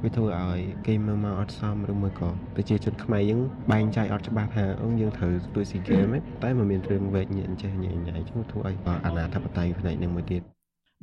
[0.02, 3.40] វាធ្វើឲ្យគេមើលមកអត់សមឬមួយក៏ប្រជាជនខ្មែរយើង
[3.72, 10.42] បែងចែកអត់ច្បាស់ថាអូយើងត្រូវទួយស៊ីហ្គេមតែមិនមានរឿងវែកញែកចេះញែកញែកអញ្ចឹងធ្វើឲ្យអាណាធិបតេយ្យផ្នែកនឹងមួយទៀត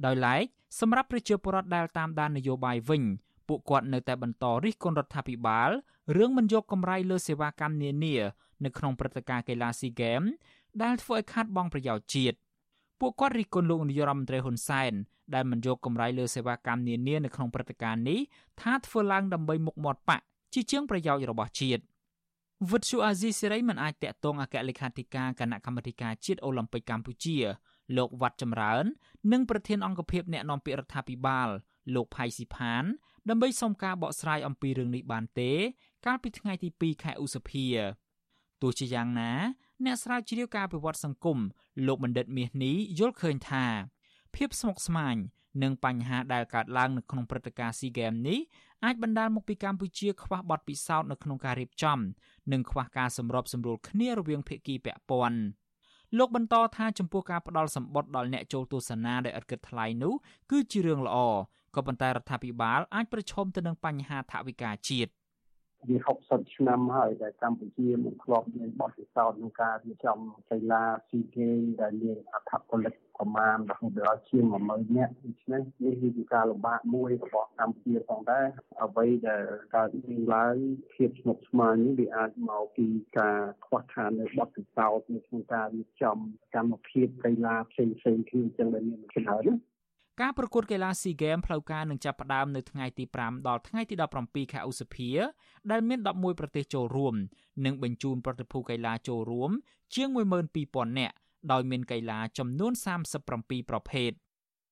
[0.06, 0.44] ដោយឡែក
[0.80, 3.04] សម្រាប់ប្រជាពលរដ្ឋដែលតាមដាននយោបាយវិញ
[3.48, 5.70] ពួកគាត់នៅតែបន្តរិះគន់រដ្ឋាភិបាល
[6.18, 8.16] រឿងមិនយកកម្រៃលើសេវាកម្មនានា
[8.66, 10.22] នៅក្នុងព្រឹត្តិការណ៍កីឡាស៊ីហ្គេម
[10.84, 12.38] ដែលធ្វើឲ្យខាត់បងប្រយោជន៍ជាតិ
[13.00, 14.94] ពួកគាត់រិះគន់លោកនាយរដ្ឋមន្ត្រីហ៊ុនសែន
[15.34, 18.20] ដែលមិនយកកម្រៃលើសេវាកម្មនានានៅក្នុងព្រឹត្តិការណ៍នេះ
[18.62, 20.22] ថាធ្វើឡើងដើម្បីមុខមាត់បក
[20.54, 21.84] ជាជាងប្រយោជន៍របស់ជាតិ
[22.72, 27.38] វិទ្យុអាស៊ីសេរីមិនអាចតាក់ទងអគ្គលេខាធិការគណៈកម្មាធិការជាតិអូឡ িম্প ិកកម្ពុជា
[27.98, 28.86] លោកវ៉ាត់ចម្រើន
[29.32, 31.50] និងប្រធានអង្គភិបអ្នកនាំពាក្យរដ្ឋាភិបាល
[31.96, 32.84] លោកផៃស៊ីផាន
[33.30, 35.52] ដើម្បីសុំការបកស្រាយអំពីរឿងនេះបានទេ
[36.06, 37.68] កាលពីថ្ងៃទី2ខែឧសភា
[38.62, 39.32] ទោះជាយ៉ាងណា
[39.86, 41.38] អ្នកស្រាវជ្រាវការពិវត្តសង្គម
[41.88, 43.66] លោកបណ្ឌិតមាសនេះយល់ឃើញថា
[44.36, 45.16] ភាពស្មុគស្មាញ
[45.64, 48.40] និងបញ្ហាដែលកើតឡើងនៅក្នុងព្រឹត្តិការណ៍ SEA Games នេះ
[48.84, 52.00] អាចបណ្ដាលមកពីកម្ពុជាខ្វះបទពិសោធន៍នៅក្នុងការរៀបចំ
[52.52, 55.40] និងខ្វះការសម្របសម្រួលគ្នារវាងភាគីពាក់ព័ន្ធ
[56.18, 60.14] លោកបន្តថាចំពោះការផ្ដល់សម្បត្តិដល់អ្នកចូលទស្សនាដោយឥតគិតថ្លៃនោះ
[60.52, 61.18] គឺជារឿងល្អ
[61.76, 65.12] ក៏ប៉ុន្តែរដ្ឋាភិបាលអាចប្រឈមទៅនឹងបញ្ហាថវិកាជាតិ
[65.88, 70.18] វា60ឆ្នាំហើយដែលកម្ពុជាមិនធ្លាប់មានបទពិសោធន៍ក្នុងការរៀបចំ
[70.52, 78.48] កីឡាស៊ីហ្គេមដែលមានអត្ថពលិកប្រមាណរហូតដល់ជាង10000នាក់ដូច្នេះនេះគឺជាការលំបាកមួយរបស់កម្ពុជាផងដែរ
[78.84, 79.44] អ្វីដែល
[79.76, 80.56] កើតមានឡើង
[80.94, 82.88] ភាពស្មុគស្មាញនេះវាអាចមកពី
[83.20, 86.18] ការខ្វះខាតនៅបទពិសោធន៍នៅក្នុងការរៀបចំ
[86.56, 88.12] កម្មវិធីកីឡាផ្សេងៗគ្នា
[88.46, 89.75] អញ្ចឹងដែលមានច្រើនណា
[90.22, 95.10] ការប្រកួតកីឡា SEA Games ផ្លូវការនឹងចាប់ផ្ដើមនៅថ្ងៃទី5ដល់ថ្ងៃទី17ខែឧសភា
[95.72, 97.14] ដែលមាន11ប្រទេសចូលរួម
[97.66, 99.52] និងបញ្ជូនប្រតិភូកីឡាចូលរួម
[99.96, 100.10] ជាង
[100.54, 101.16] 12000នាក់
[101.52, 102.74] ដោយមានកីឡាចំនួន
[103.22, 104.12] 37ប្រភេទ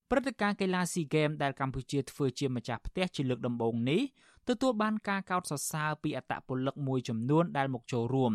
[0.09, 4.01] ព្រឹត្តិការណ៍កីឡា SEA Games ដែលកម្ពុជាធ្វើជាម្ចាស់ផ្ទះជាលើកដំបូងនេះ
[4.49, 8.33] ទទួលបានការកោតសរសើរពីអត្តពលិកមួយចំនួនដែលមកចូលរួម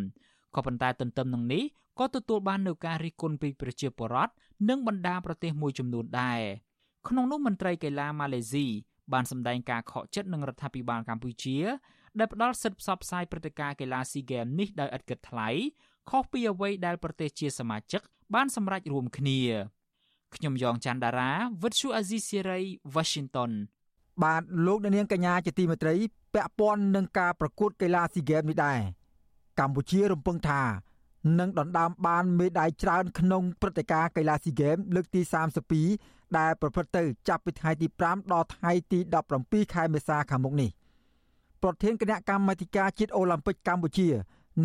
[0.54, 1.64] ក៏ប៉ុន្តែទន្ទឹមនឹងនេះ
[1.98, 4.32] ក៏ទទួលបាននូវការរិះគន់ពីប្រជាពលរដ្ឋ
[4.68, 6.40] និងបណ្ដាប្រទេសមួយចំនួនដែរ
[7.08, 8.66] ក្នុងនោះមន្ត្រីកីឡាម៉ាឡេស៊ី
[9.12, 11.58] បានសម្ដែងការខកចិត្តនឹងរដ្ឋាភិបាលកម្ពុជា
[12.18, 15.48] ដែលផ្ដល់សិទ្ធិផ្សព្វផ្សាយព្រឹត្តិការណ៍កីឡា SEA Games នេះដោយឥតគិតថ្លៃ
[16.10, 18.02] ខុសពីអ្វីដែលប្រទេសជាសមាជិក
[18.34, 19.40] បានសម្រេចរួមគ្នា
[20.34, 21.30] ខ្ញុំយ៉ងច័ន្ទដារា
[21.62, 22.60] វិទ្យុអាស៊ីសេរី
[22.94, 23.50] Washington
[24.22, 25.94] បាទលោកនាងកញ្ញាជាទីមេត្រី
[26.34, 28.80] ពាក់ព័ន្ធនឹងការប្រកួតកីឡា SEA Games នេះដែរ
[29.60, 30.62] កម្ពុជារំពឹងថា
[31.38, 35.20] នឹងដណ្ដើមបានមេដាយច្រើនក្នុងព្រឹត្តិការណ៍កីឡា SEA Games លើកទី
[35.78, 38.98] 32ដែលប្រព្រឹត្តទៅចាប់ពីថ្ងៃទី5ដល់ថ្ងៃទី
[39.36, 40.70] 17ខែមេសាខាងមុខនេះ
[41.62, 44.08] ប្រធានគណៈកម្មាធិការជាតិអូឡ িম্প ិកកម្ពុជា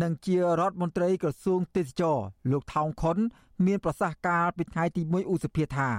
[0.02, 2.18] និងជារដ្ឋមន្ត្រីក្រសួងទេសចរ
[2.52, 3.16] លោកថោងខុន
[3.66, 5.90] មានប្រសាសន៍កាលពីថ្ងៃទី1ឧសភាថា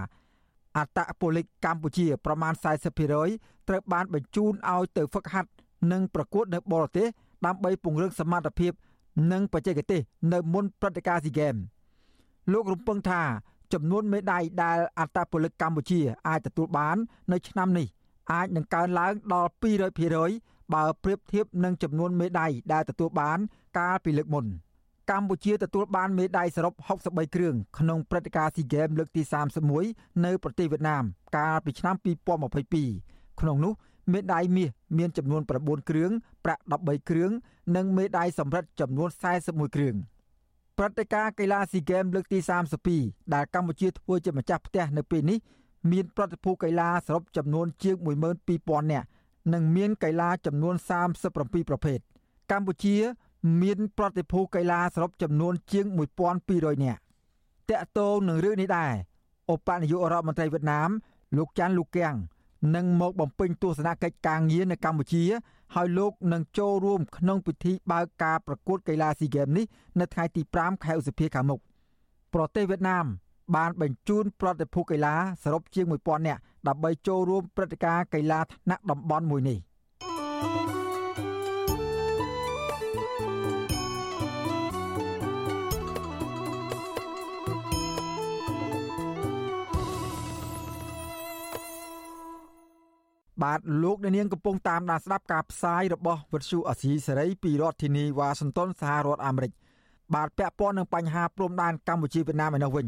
[0.78, 2.54] អត្តពលិកកម្ពុជាប្រមាណ
[3.12, 5.50] 40%ត្រូវបានបញ្ជូនឲ្យទៅហ្វឹកហាត់
[5.92, 7.08] និងប្រកួតនៅបរទេស
[7.46, 8.72] ដើម្បីពង្រឹងសមត្ថភាព
[9.32, 10.02] និងបច្ចេកទេស
[10.34, 11.56] នៅមុនព្រឹត្តិការណ៍ស៊ីហ្គេម
[12.52, 13.22] លោករំពឹងថា
[13.74, 16.98] ចំនួនមេដាយដែលអត្តពលិកកម្ពុជាអាចទទួលបាន
[17.32, 17.88] នៅឆ្នាំនេះ
[18.34, 19.50] អាចនឹងកើនឡើងដល់
[20.12, 23.40] 200%បើប្រៀបធៀបនឹងចំនួនមេដាយដែលទទួលបាន
[23.78, 24.46] កាលពីលើកមុន
[25.12, 26.74] កម្ពុជាទទួលបានមេដាយសរុប
[27.06, 29.22] 63គ្រឿងក្នុងព្រឹត្តិការណ៍ SEA Games លើកទី
[29.74, 31.04] 31នៅប្រទេសវៀតណាម
[31.38, 31.96] កាលពីឆ្នាំ
[32.64, 33.74] 2022ក្នុងនោះ
[34.12, 36.12] មេដាយមាសមានចំនួន9គ្រឿង
[36.46, 37.32] ប្រាក់13គ្រឿង
[37.76, 39.10] និងមេដាយសំរឹទ្ធចំនួន
[39.42, 39.96] 41គ្រឿង
[40.78, 42.40] ព្រឹត្តិការណ៍កីឡាស៊ីហ្គេមលើកទី
[42.88, 45.38] 32ដែលកម្ពុជាធ្វើជាម្ចាស់ផ្ទះនៅពេលនេះ
[45.92, 47.96] មានប្រតិភូកីឡាសរុបចំនួនជាង
[48.44, 49.08] 12000នាក់
[49.54, 50.76] និងមានកីឡាចំនួន
[51.22, 52.00] 37ប្រភេទ
[52.52, 52.96] កម្ពុជា
[53.62, 55.86] មានប្រតិភូកីឡាសរុបចំនួនជាង
[56.36, 57.02] 1200នាក់
[57.70, 58.94] តាក់ទងនឹងរឿងនេះដែរ
[59.54, 60.90] ឧបនាយករដ្ឋមន្ត្រីវៀតណាម
[61.38, 62.16] លោកចាន់លូកាំង
[62.76, 65.24] នឹងមកបំពេញទស្សនកិច្ចការងារនៅកម្ពុជា
[65.76, 69.66] ហើយលោកនឹងចូលរួមក្នុងពិធីបើកការប្រកួតកីឡាស៊ីហ្គេមនេះ
[70.00, 71.60] នៅថ្ងៃទី5ខែឧសភាខាងមុខ
[72.34, 73.06] ប្រទេសវៀតណាម
[73.56, 79.58] បានបញ្ជូនប្រតិភូកីឡាសរុបជាង1000នាក់ដើម្បីចូលរួមព្រឹត្តិការណ៍កីឡាថ្នាក់តំបន់មួយនេះ។
[93.44, 99.52] បាទលោកអ្នកនាងកំពុងតាមដានស្ដាប់ការផ្សាយរបស់វិទ្យុអសីសេរីពីរដ្ឋធានីវ៉ាស៊ីនតោនសហរដ្ឋអាមេរិក
[100.16, 102.88] បាទពាក់ព័ន្ធនឹងបញ្ហាព្រំដែនកម្ពុជាវៀតណាមឯនោះវិញ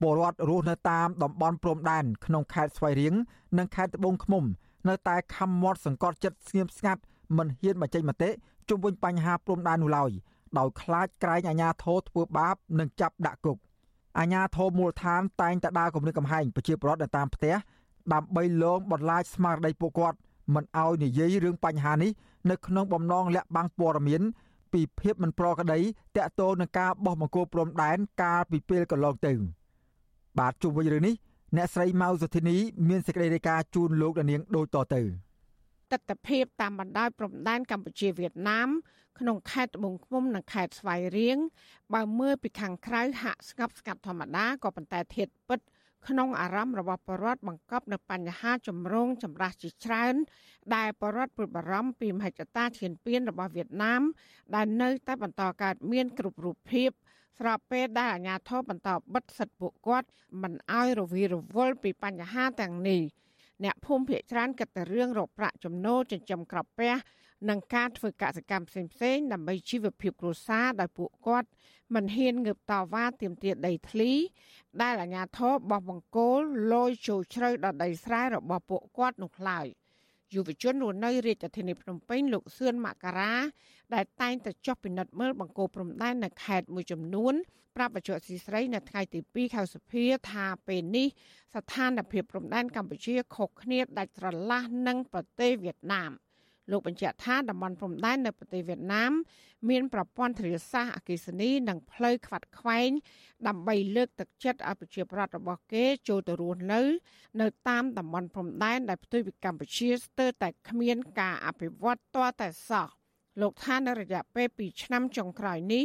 [0.00, 3.14] ពលរដ្ឋរស់នៅតាមតំបន់ព្រំដែនក្នុងខេត្តស្វាយរៀង
[3.58, 4.44] និងខេត្តត្បូងឃ្មុំ
[4.88, 7.00] នៅតែខំមាត់សង្កត់ចិត្តស្ងៀមស្ងាត់
[7.36, 8.30] មិនហ៊ានបញ្ចេញមតិ
[8.68, 10.10] ជុំវិញបញ្ហាព្រំដែននោះឡើយ
[10.58, 13.58] ដោយខ្លាចក្រែងអាញាធរធ្វើបាបនិងចាប់ដាក់គុក
[14.18, 17.54] អាញាធរមូលដ្ឋានតែងតែដើរគំរាមកំហែងប្រជាពលរដ្ឋនៅតាមផ្ទះ
[18.12, 20.16] ដើម្បីលងបន្លាចស្មារតីពួកគាត់
[20.54, 22.10] មិនឲ្យនិយាយរឿងបញ្ហានេះ
[22.50, 24.22] នៅក្នុងបំណងលាក់បាំងព័ត៌មាន
[24.72, 25.80] ពីភាពមិនប្រក្រតី
[26.16, 29.32] តាក់ទងនឹងការបោះបង្គោលព្រំដែនកាលពីពេលកន្លងទៅ
[30.38, 31.14] បាទជុំវិញរឿងនេះ
[31.56, 32.56] អ្នកស្រីម៉ៅសុធីនី
[32.88, 35.02] មានសេចក្តីរាយការណ៍ជូនលោកនាងដូចតទៅ
[35.92, 38.68] ទស្សនភាពតាមបណ្ដោយព្រំដែនកម្ពុជាវៀតណាម
[39.18, 41.38] ក្នុងខេត្តត្បូងឃ្មុំនិងខេត្តស្វាយរៀង
[41.94, 45.60] បើមើលពីខាងក្រៅហាក់ស្ងប់ស្ងាត់ធម្មតាក៏ប៉ុន្តែធាតពិត
[46.08, 50.14] ក្នុងអារម្មណ៍របស់បរដ្ឋបង្កប់នៅបញ្ហាចម្រូងចម្រាសជាច្រើន
[50.74, 54.02] ដែលបរដ្ឋព្រួយបារម្ភពីមហិច្ឆតាឈានពានរបស់វៀតណាម
[54.54, 56.90] ដែលនៅតែបន្តកើតមានគ្រប់រូបភាព
[57.38, 60.08] ស្របពេលដែលអាជ្ញាធរបន្តបិទសិទ្ធិពួកគាត់
[60.42, 63.02] មិនឲ្យរវីរវល់ពីបញ្ហាទាំងនេះ
[63.64, 66.92] អ្នកភូមិភាគច្រើនគិតតែរឿងរកប្រាក់ចំណូលចិញ្ចឹមក្រពះ
[67.48, 71.48] និងការធ្វើកសកម្មផ្សេងៗដើម្បីជីវភាពគ្រួសារដោយពួកគាត់
[71.94, 74.12] មិនហ៊ានងើបតវ៉ាទាមទារដីធ្លី
[74.82, 76.40] ដែលអាជ្ញាធរបោះបង្គោល
[76.72, 79.66] លយចូលជ្រៅដល់ដីស្រែរបស់ពួកគាត់នោះឡើយ
[80.34, 83.34] យុវជនរស់នៅរាជធានីភ្នំពេញលោកសឿនមករា
[83.94, 87.34] ដែលតែងតែចុះពិនិត្យមើលបង្គោលព្រំដែននៅខេត្តមួយចំនួន
[87.76, 91.08] ប្រាប់បច្ចុប្បន្នស៊ីស្រីនៅថ្ងៃទី2ខែសុភាថាពេលនេះ
[91.54, 96.12] ស្ថានភាពព្រំដែនកម្ពុជាខុសគ្នាដាច់ស្រឡះនឹងប្រទេសវៀតណាម។
[96.70, 99.12] លោកបញ្ជាក់ថាតំបន់ព្រំដែននៅប្រទេសវៀតណាម
[99.68, 102.90] មានប្រព័ន្ធធារាសាស្ត្រអគ្គិសនីនិងផ្លូវខ្វាត់ខ្វែង
[103.48, 106.82] ដើម្បីលើកទឹកចិត្តឲ្យប្រជាប្រដ្ឋរបស់គេចូលទៅរស់នៅ
[107.40, 112.88] នៅតាមតំបន់ព្រំដែនដែលផ្ទុយពីកម្ពុជាស្ទើរតែគ្មានការអភិវឌ្ឍទាល់តែសោះ
[113.40, 115.84] លោកថានៅរយៈពេល2ឆ្នាំចុងក្រោយនេះ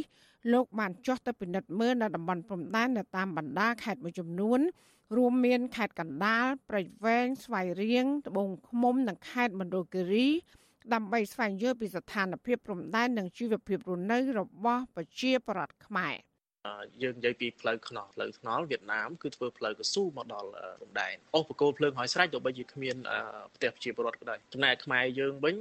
[0.54, 4.60] លោកបានចុះទៅពិនិត្យមើលនៅតំបន់ព្រំដែននៅតាមបណ្ដាខេត្តមួយចំនួន
[5.18, 10.28] រួមមានខេត្តកណ្ដាលព្រៃវែងស្វាយរៀងត្បូងឃ្មុំនិងខេត្តមណ្ឌលគិរី
[10.94, 16.16] ដើម្បីស្វែងយល់ពីស្ថានភាពព្រំដែននិងជីវភាពរស់នៅរបស់ប្រជាប្រដ្ឋខ្មែរ
[17.04, 22.96] យើងនិយាយពីផ្លូវខ្នោះផ្លូវថ្នល់វៀតណាមគឺធ្វើផ្លូវកស៊ូមកដល់ព្រំដែនអូសបកគោលភ្លើងហើយស្រេចទោះបីជាគ្មាន
[23.56, 25.56] ផ្ទះប្រជាពលរដ្ឋក៏ដោយចំណែកខ្មែរយើងវិញ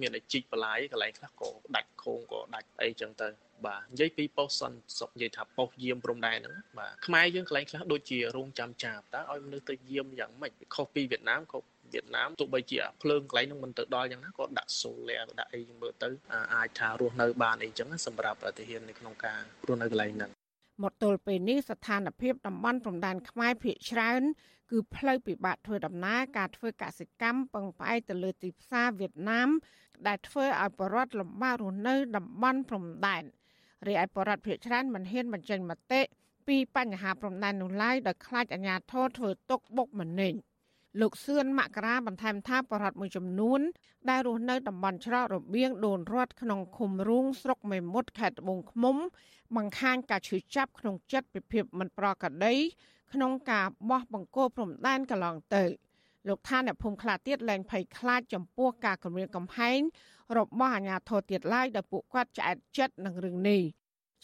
[0.00, 3.28] មានតែជីកបន្លាយកន្លែងខ្លះក៏ដាច់ខូងក៏ដាច់អីចឹងទៅ
[3.66, 11.62] បាទនិយាយពីប៉ុស្តិ៍សន្តិសុខនិយាយថាប៉ុស្តិ៍យាមព្រំដែនហ្នឹងបាទខ្មែរយើងកន្លែងខ្លះដូចជារោងចាំចាប់តើឲ្យមនុស្សទៅយាមយ៉ាងម៉េចខុសពីវៀតណាមខុស
[11.92, 16.08] វៀតណាមទោះបីជាភ្លើងកន្លែងហ្នឹងមិនទៅដល់យ៉ាងណាក៏ដាក់សូលែដាក់អីមើលទៅ
[16.54, 20.30] អាចថារស់នៅបានអីចឹងសម្រាប់ប្រទេសនៅក្នុងការរស់នៅកន្លែងហ្នឹង
[20.82, 24.22] មកទល់ពេលនេះស្ថានភាពតំបន់ព្រំដែនខ្មែរភាគច្រើន
[24.70, 29.48] គឺផ្លូវពិបាកធ្វើដំណើរការធ្វើកសិកម្មពឹងផ្អែកទៅលើទីផ្សារវៀតណាម
[30.06, 33.24] ដែលធ្វើឲ្យបរដ្ឋលំបាករស់នៅតំបន់ព្រំដែន
[33.88, 36.00] រីឯបរដ្ឋភាគច្រើនមិនហ៊ានបញ្ចេញមតិ
[36.48, 40.34] ពីបញ្ហាព្រំដែននោះឡើយដោយខ្លាចអាជ្ញាធរធ្វើទុកបុកម្នេញ
[41.00, 43.60] លោកសឿនមករាបន្ថែមថាបរដ្ឋមួយចំនួន
[44.10, 48.96] ដែលរស់នៅតំបន់ច្រករបៀងដូនរត់ក្នុងឃុំរូងស្រុកមេមត់ខេត្តត្បូងឃ្មុំ
[49.56, 52.54] បង្ខាញការឈឺចាប់ក្នុងចិត្តពីភាពមិនប្រក្រតី
[53.12, 55.64] ក្នុងការបោះបង្គោលព្រំដែនកន្លងទៅ
[56.28, 59.80] លោកថាអ្នកភូមិខ្លះទៀតលែងភ័យខ្លាចចំពោះការគម្រាមកំហែង
[60.38, 63.60] របស់អាជ្ញាធរទៀតឡើយដែលពួកគាត់ឆ្អែតចិត្តនឹងរឿងនេះ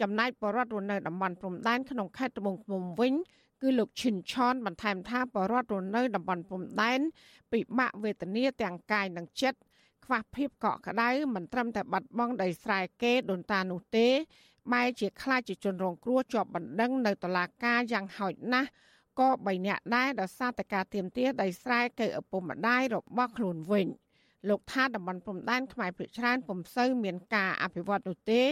[0.00, 3.14] ចំណែកបរដ្ឋរស់នៅតំបន់ព្រំដែនក្នុងខេត្តត្បូងឃ្មុំវិញ
[3.62, 7.00] គឺលោកឈិនឆនបន្ថែមថាបរដ្ឋរស់នៅតំបន់ព្រំដែន
[7.52, 9.58] ពិបាកវេទនាទាំងកាយនិងចិត្ត
[10.04, 14.08] ខ្វះភាពកក់ក្ដៅមិនត្រឹមតែបាត់បង់ដីស្រែគេដូនតានោះទេ
[14.72, 18.68] បែរជាខ្លាចជាជនរងគ្រោះជាប់បណ្ដឹងនៅតុលាការយ៉ាងហោចណាស់
[19.20, 23.86] ក៏3នាក់ដែរដោយសារតែការទៀមទាដីស្រែកៅឪពុកម្ដាយរបស់ខ្លួនវិញ។
[24.48, 28.42] លោកថាតំបន់ព្រំដែនខ្មែរភាគច្រើនពុំសូវមានការអភិវឌ្ឍនោះទេ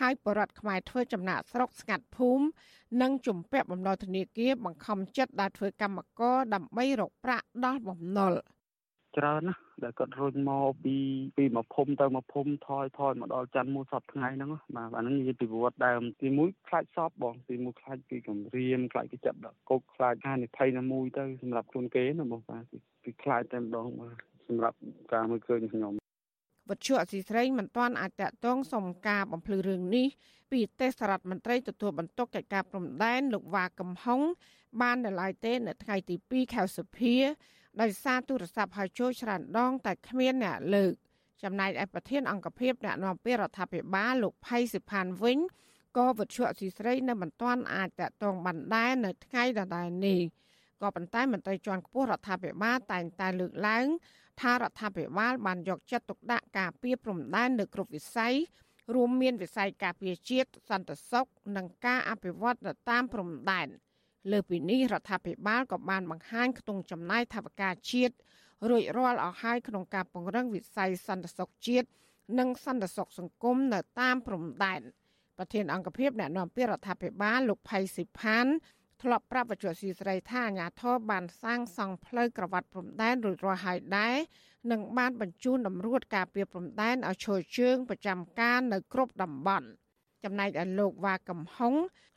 [0.00, 2.44] ហើយបរដ្ឋខ្មែរធ្វើចំណាក់ស្រុកស្ងាត់ភូមិ
[3.02, 8.34] និងជំពាក់បំណុលធនាគារបង្ខំចិត្តដល់ធ្វើកម្មករដើម្បីរកប្រាក់ដោះបំណុល
[9.18, 10.96] ច្រើនណាដែលគាត់រុញមកពី
[11.36, 22.62] ពីមួយភូមិទៅមួយភូមិថយថយមកដល់ច័ន្ទមួយសប្តាហ៍ថ្ងៃហ្នឹងបាទអាហ្នឹងនិយាយពីប្រវត្តិដើមទីមួយខ្លាចសពបងទីមួយខ្លាចពីគម្រាមខ្លាចពីចាប់ដាក់គុកខ្លាចហានិភ័យណាមួយទៅសម្រាប់ខ្លួនគេណាបងបាទ
[23.04, 24.76] ពីខ្លាចតែម្ដងបាទ សម្រាប់
[25.12, 25.92] ការមើលឃើញខ្ញុំ
[26.70, 30.06] វត្ថុអសីស្រីមិនទាន់អាចតតងសុំការបំភ្លឺរឿងនេះ
[30.50, 34.20] ពីទេសរដ្ឋមន្ត្រីទទួលបន្ទុកកិច្ចការព្រំដែនលោកវ៉ាកំហុង
[34.80, 37.16] បាននៅឡើយទេនៅថ្ងៃទី2ខែសុភា
[37.80, 40.92] ដោយសារទូរស័ព្ទហៅចូលច្រើនដង តែគ្មានអ្នកលើក
[41.42, 45.38] ចំណែកឯប្រធានអង្គភិបអ្នកនាំពាក្យរដ្ឋាភិបាលលោកផៃសិផានវិញ
[45.96, 50.20] ក៏វិទ្យុអសីស្រីនៅមិនទាន់អាចតតងបានដែរនៅថ្ងៃដដែលនេះ
[50.82, 53.86] ក៏ប៉ុន្តែមន្ត្រីជាន់ខ្ពស់រដ្ឋាភិបាលតែងតែលើកឡើង
[54.40, 58.34] ថារដ្ឋាភិបាលបានយកចិត្តទុកដាក់ការពារព្រំដែននៅគ្រប់វិស័យ
[58.94, 63.68] រួមមានវិស័យការពារជាតិសន្តិសុខនិងការអភិវឌ្ឍនៅតាមព្រំដែន
[64.32, 68.14] លើពីនេះរដ្ឋាភិបាលក៏បានបង្ហាញខ្ទង់ចំណាយថវិកាជាតិ
[68.68, 71.88] រួចរាល់អស់ហើយក្នុងការពង្រឹងវិស័យសន្តិសុខជាតិ
[72.38, 74.80] និងសន្តិសុខសង្គមនៅតាមព្រំដែន
[75.38, 78.46] ប្រធានអង្គភិបអ្នកនាំពាក្យរដ្ឋាភិបាលលោកផៃស៊ីផាន
[79.04, 84.16] ធ្លាប់ប្រាប់វិទ្យុស៊ីស្រីថាអាញាធរបានសាងសង់ផ្លូវក្រវ៉ាត់ព្រំដែនរួចរាល់ហើយដែរ
[84.70, 89.68] និងបានបញ្ជូនតម្រួតការពារព្រំដែនឲ្យឈរជើងប្រចាំការនៅគ្រប់តំបន់
[90.24, 91.74] ចំណែកឯលោកវ៉ាកំហុង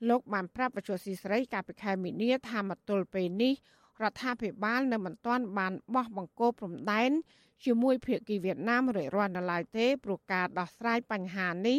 [0.10, 3.54] លោកបានប្រាប់វិទ្យុស៊ីស្រីកាលពីខែមីនាថាមកទល់ពេលនេះ
[4.04, 7.12] រដ្ឋាភិបាលនៅមិនទាន់បានបោះបង្គោលព្រំដែន
[7.66, 11.78] ជាមួយភាគីវៀតណាមរួចរាល់នៅឡើយទេព្រោះការដោះស្រាយបញ្ហានេះ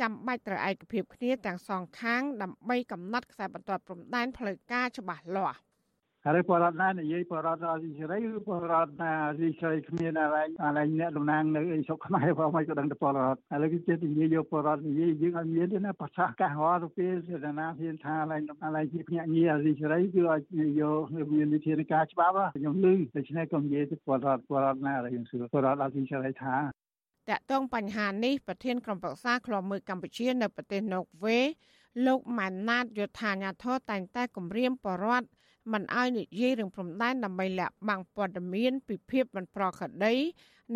[0.00, 5.58] ចាំបាច់ត្រូវឯកភាពគ្នាទាំងសងខាងដើម្បីកំណត់ខ្សែបន្ទាត់ព្រំដែនផ្លូវការច្បាស់លាស់
[6.28, 21.00] ហើយបរដ្ឋណានិយាយបរដ្ឋអ៊ីស្រាអែលឬបរដ្ឋណាអ៊ីស្រាអែលគ្មានអរឯងអរឯងអ្នកតំណាងនៅអីស្រុកខ្មែរផងមិនក៏ដឹងទៅបរដ្ឋឥឡូវគេចេះនិយាយយកបរដ្ឋនិយាយយើងអត់មានទេណាប្រសាសកាសរាល់ទៅពេលសេនាណាហ៊ានថាអរឯងអរឯងជាភ្នាក់ងារអ៊ីស្រាអែលគឺឲ្យយក
[21.34, 26.56] មានវិធានការច្បាប់ខ្ញុំឮដូច្នេះក៏និយាយទៅបរដ្ឋបរដ្ឋណាដែលយើងសួរបរដ្ឋអ៊ីស្រាអែលថា
[27.30, 31.38] តកតងបញ្ហានេះប្រធានក្រុមប្រឹក្សាឃ្លាំមើលកម្ពុជានៅប្រទេសណូវេ
[32.06, 35.26] លោកម៉ាណាតយុធាញាធរតែងតែគម្រាមបរដ្ឋ
[35.72, 40.14] មិនឲ្យនិយាយរឿងព្រំដែនដើម្បីលាក់បាំងព័ត៌មានពីភាពមិនប្រក្រតី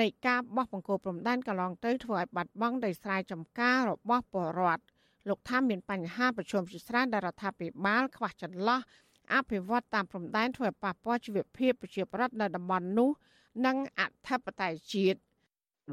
[0.01, 4.83] នៃការបោះបង្គោលព្រំដែនកន្លងទៅធ្វើឲ្យបាត់បង់ដីស្រែចម្ការរបស់ពលរដ្ឋ
[5.29, 8.81] លោកថាមានបញ្ហាប្រឈមជាច្រើនដែលរដ្ឋាភិបាលខ្វះចន្លោះ
[9.35, 13.11] អភិវឌ្ឍតាមព្រំដែនធ្វើឲ្យប៉ះពាល់ជីវភាពប្រជាពលរដ្ឋនៅតំបន់នោះ
[13.67, 15.21] និងអធិបតេយ្យជាតិ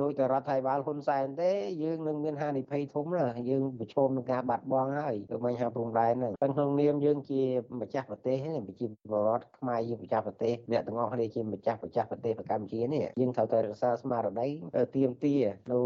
[0.02, 1.52] ដោយតែរដ្ឋាភិបាលហ៊ុនសែនទេ
[1.84, 7.42] យើងនឹងមានហានិភ័យធំណាស់យើងប្រឈមនឹងការបាត់បង់ហើយទៅមិនហាព្រំដែនហ្នឹងតែក្នុងនាមយើងជា
[7.82, 8.36] ម្ចាស់ប្រទេស
[8.68, 14.48] ប្រជាពលរដ្ឋខ្មែរជាម្ចាស់ប្រទេសអ្នកទាំងអស់គ្នាជាម្ចាស់ប្រទេសប្រទេសកម្ពុជានេះយើងត្រូវតែរក្សាស្មារតី
[14.96, 15.36] ទៀមទា
[15.72, 15.80] នៅ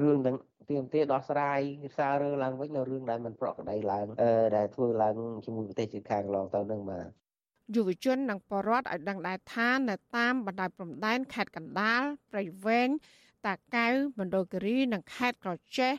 [0.00, 0.36] រឿងទាំង
[0.70, 1.60] ទៀមទាដោះស្រាយ
[1.96, 4.06] សាររើឡើងវិញនៅរឿងដែលមិនប្រក្រតីឡើង
[4.56, 7.08] ដែលធ្វើឡើងជាមួយប្រទេសជិតខាងកន្លងទៅនឹងបាទ
[7.74, 12.88] យុវជននិងបរដ្ឋឲ្យដឹងដែរថានៅតាមបណ្ដោយព្រំដែនខេត្តកណ្ដាលព្រៃវែង
[13.46, 15.92] តាកែវមណ្ឌលគិរីនិងខេត្តក្រចេះ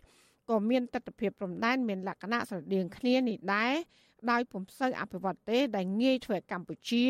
[0.49, 3.73] ក៏មានទស្សនវិជ្ជាព្រំដែនមានលក្ខណៈស្រដៀងគ្នានេះដែរ
[4.31, 7.05] ដោយពុំសូវអភិវឌ្ឍទេដែលងាយធ្វើឲ្យកម្ពុជា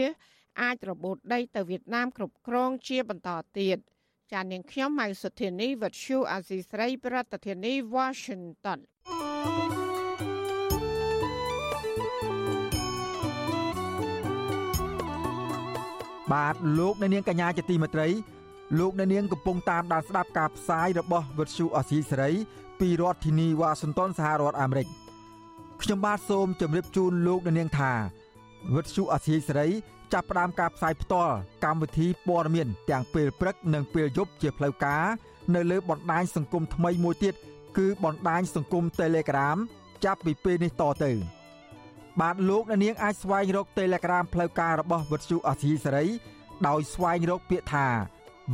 [0.61, 3.77] អាចរបូតដីទៅវៀតណាមគ្រប់គ្រងជាបន្តទៀត
[4.31, 8.79] ចាននាងខ្ញុំម៉ៃសុធានីវិទ្យុអាស៊ីស្រីប្រធានាធិបតី Washington
[16.31, 18.07] បាទលោកអ្នកនាងកញ្ញាជាទីមេត្រី
[18.77, 22.31] លោកអ្នកនាងកំពុងតាមដានស្ដាប់ការផ្សាយរបស់វិទ្យុអសីសេរី
[22.79, 24.87] ពីរដ្ឋធានីវ៉ាស៊ីនតោនសហរដ្ឋអាមេរិក
[25.81, 27.91] ខ្ញុំបាទសូមជម្រាបជូនលោកអ្នកនាងថា
[28.75, 29.67] វិទ្យុអសីសេរី
[30.13, 35.03] ចាប់ផ្ដើមការផ្សាយផ្ទាល់កម្មវិធីព័ត៌មាន ទាំងពេលព្រឹកនិងពេលយប់ជាផ្លូវការ
[35.55, 37.35] នៅលើបណ្ដាញសង្គមថ្មីមួយទៀត
[37.77, 39.57] គឺបណ្ដាញសង្គម Telegram
[40.05, 41.11] ចាប់ពីពេលនេះតទៅ
[42.21, 46.05] បាទលោកអ្នកនាងអាចស្វែងរក Telegram ផ្លូវការរបស់វិទ្យុអសីសេរី
[46.67, 47.87] ដោយស្វែងរកពាក្យថា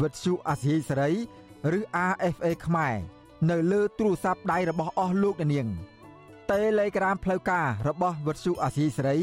[0.01, 1.11] វិទ្យុអាស៊ីសេរី
[1.77, 1.79] ឬ
[2.11, 2.95] RFA ខ្មែរ
[3.49, 5.67] នៅលើទូរស័ព្ទដៃរបស់អស់លោកអ្នកនាង
[6.49, 9.17] Telegram ផ្លូវការរបស់វិទ្យុអាស៊ីសេរី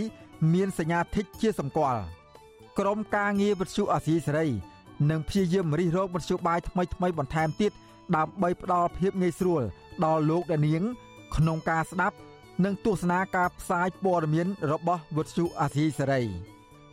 [0.52, 2.02] មានសញ្ញាធីកជាសម្គាល់
[2.78, 4.46] ក្រុមការងារវិទ្យុអាស៊ីសេរី
[5.10, 7.72] នឹងព្យាយាមរិះរោបវិទ្យុបាយថ្មីថ្មីបន្ថែមទៀត
[8.16, 9.62] ដើម្បីផ្ដល់ភាពងាយស្រួល
[10.04, 10.82] ដល់លោកអ្នកនាង
[11.36, 12.16] ក្នុងការស្ដាប់
[12.64, 16.22] និងទស្សនាការផ្សាយព័ត៌មានរបស់វិទ្យុអាស៊ីសេរី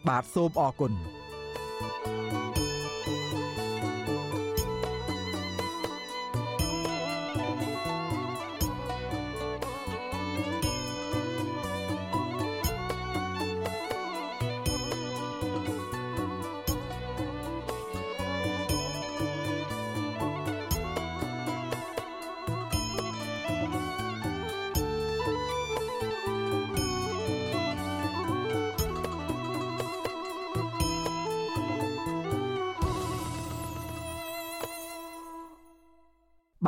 [0.07, 0.93] បាទសូមអរគុណ
[2.03, 2.48] thank you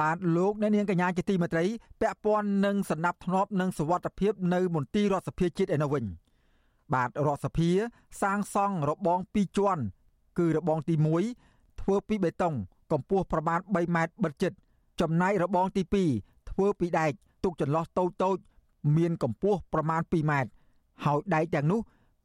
[0.02, 1.66] បាទលោកអ្នកនាងកញ្ញាជាទីមេត្រី
[2.02, 6.06] ពាក់ព័ន្ធនឹងសណ្ដាប់ធ្នាប់និងសវត្ថភាពនៅមន្ទីររដ្ឋសភាជាតិឯនោះវិញ
[6.94, 7.70] បាទរដ្ឋសភា
[8.22, 9.84] សាងសង់របង2ជាន់
[10.40, 10.96] គឺរបងទី
[11.38, 12.54] 1ធ្វើពីបេតុង
[12.92, 14.52] កម្ពស់ប្រមាណ3ម៉ែត្របិទជិត
[15.02, 15.84] ចំណែករបងទី
[16.18, 17.12] 2ធ្វើពីដែក
[17.44, 18.38] ទុកចន្លោះតូចតូច
[18.98, 20.50] មានកម្ពស់ប្រមាណ2ម៉ែត្រ
[21.06, 21.80] ហើយដែកទាំងនោះ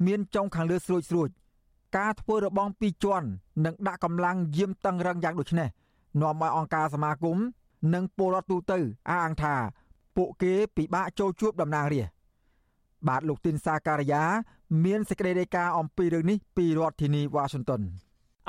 [0.06, 1.28] មានចុងខាងលើស្រួចស្រួច
[1.96, 3.26] ការធ្វើរបងពីរជាន់
[3.64, 5.68] និងដាក់កម្លាំងយាមតឹងរឹងយ៉ាងដូចនេះ
[6.20, 7.38] នាំឲ្យអង្គការសមាគម
[7.94, 8.78] និងពលរដ្ឋទូទៅ
[9.08, 9.54] អះអាងថា
[10.16, 12.14] ពួកគេពិបាកចូលជួបតំណាងរាស្ត្រ
[13.08, 14.22] បាទលោកទីនសាការីយ៉ា
[14.84, 17.82] មានសេចក្តីរាយការណ៍អំពីរឿងនេះពីរដ្ឋធានីវ៉ាស៊ីនតោន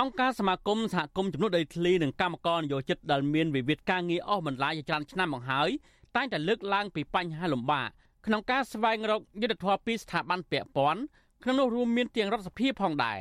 [0.02, 5.70] អង្គការសមាគមសហគមន៍ចំនួនដីធ្លីនិងកម្មករនយោជិតដែលមានវិវាទការងារអស់បន្លាយជាច្រើនឆ្នាំមកហើយ
[6.16, 7.88] តែងតែលើកឡើងពីបញ្ហាលំបាក
[8.26, 11.02] ក្នុងការស្វែងរកយុទ្ធធម៌ពីស្ថាប័នពាក់ព័ន្ធ
[11.44, 13.20] ក្នុងនោះរួមមានទាំងរដ្ឋសភាផងដែរ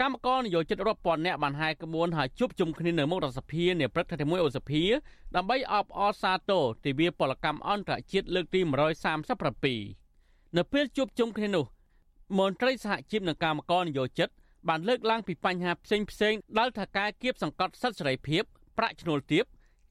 [0.00, 4.82] កម្មករនយោជិតរាប់ពាន់នាក់បានហែកក្បួនហើយជួបជុំគ្នានៅមុខរដ្ឋសភានាព្រឹកថ្ងៃទី1ឧសភា
[5.36, 8.60] ដើម្បីអបអរសាទរទិវាពលកម្មអន្តរជាតិលើកទី
[9.38, 11.64] 137នៅពេលជួបជុំគ្នានោះ
[12.38, 14.28] មន្ត្រីសហជីពនិងកម្មករនយោជិត
[14.68, 18.42] បានលើកឡើងពីបញ្ហាផ្សេងផ្សេងដែលថាការគៀបសង្កត់សិទ្ធិសេរីភាព
[18.78, 19.44] ប្រាក់ឈ្នួលទាប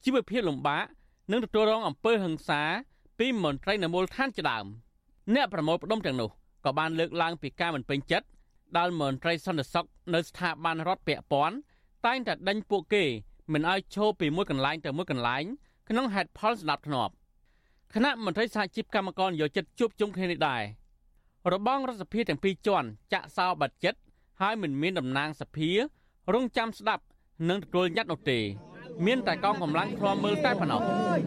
[0.03, 0.83] ជីវភាពលំបាក
[1.31, 2.61] និងទទួលរងអំពើហិង្សា
[3.19, 4.65] ពីមន្ត្រីនៅមូលដ្ឋានជាដើម
[5.33, 6.29] អ្នកប្រមូលផ្ដុំទាំងនោះ
[6.65, 8.27] ក៏បានលើកឡើងពីការមិនពេញចិត្ត
[8.77, 11.57] ដែលមន្ត្រីសន្តិសុខនៅស្ថាប័នរដ្ឋពាក់ព័ន្ធ
[12.05, 13.03] តែងតែដេញពួកគេ
[13.53, 15.43] មិនឲ្យឈរពីមួយកន្លែងទៅមួយកន្លែង
[15.89, 17.13] ក្នុងហេតុផលស្ដាប់ធ្នាប់
[17.93, 20.63] គណៈមន្ត្រីសហជីពកម្មករនយោជិតជួបជុំគ្នានេះដែរ
[21.53, 23.99] របងរដ្ឋសភាទាំងពីរជាន់ចាក់សោបាត់ចិត្ត
[24.41, 25.69] ហើយមិនមានតំណាងសភា
[26.33, 27.03] រងចាំស្ដាប់
[27.49, 28.39] និងទទួលញត្តិនោះទេ
[29.05, 30.81] មានតែកងកម្លាំងឃ្លាំមើលតែប៉ុណ្ណោះ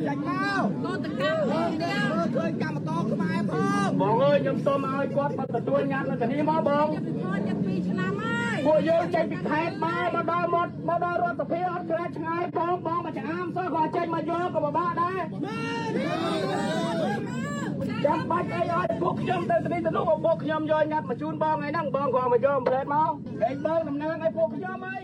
[0.07, 3.55] ចាញ់មកកតកម្មឃើញកម្មករខ្មែរផ
[3.87, 15.21] ងបងអើយខ្ញុំសូមឲ្យគាត់មកទទួលញត្តិនៅទីនេះមកបងខ្ញុំ2ឆ្នាំហើយពួកយើងចេញពីខេត្តមកមកដល់មាត់មកដល់រដ្ឋសភាអត់ក្រែឆ្ងាយបងបងមកចាមសោះក៏ចេញមកយកក៏ពិបាកដែរ
[18.07, 23.11] ចាំបាច់អីឲ្យពួកខ្ញុំទៅទីនេះទៅនោះពួកខ្ញុំយកញត្តិមកជូនបងថ្ងៃហ្នឹងបងក៏មកយកប្រេតមក
[23.49, 24.97] ឯងបងដំណើរឲ្យពួកខ្ញុំអី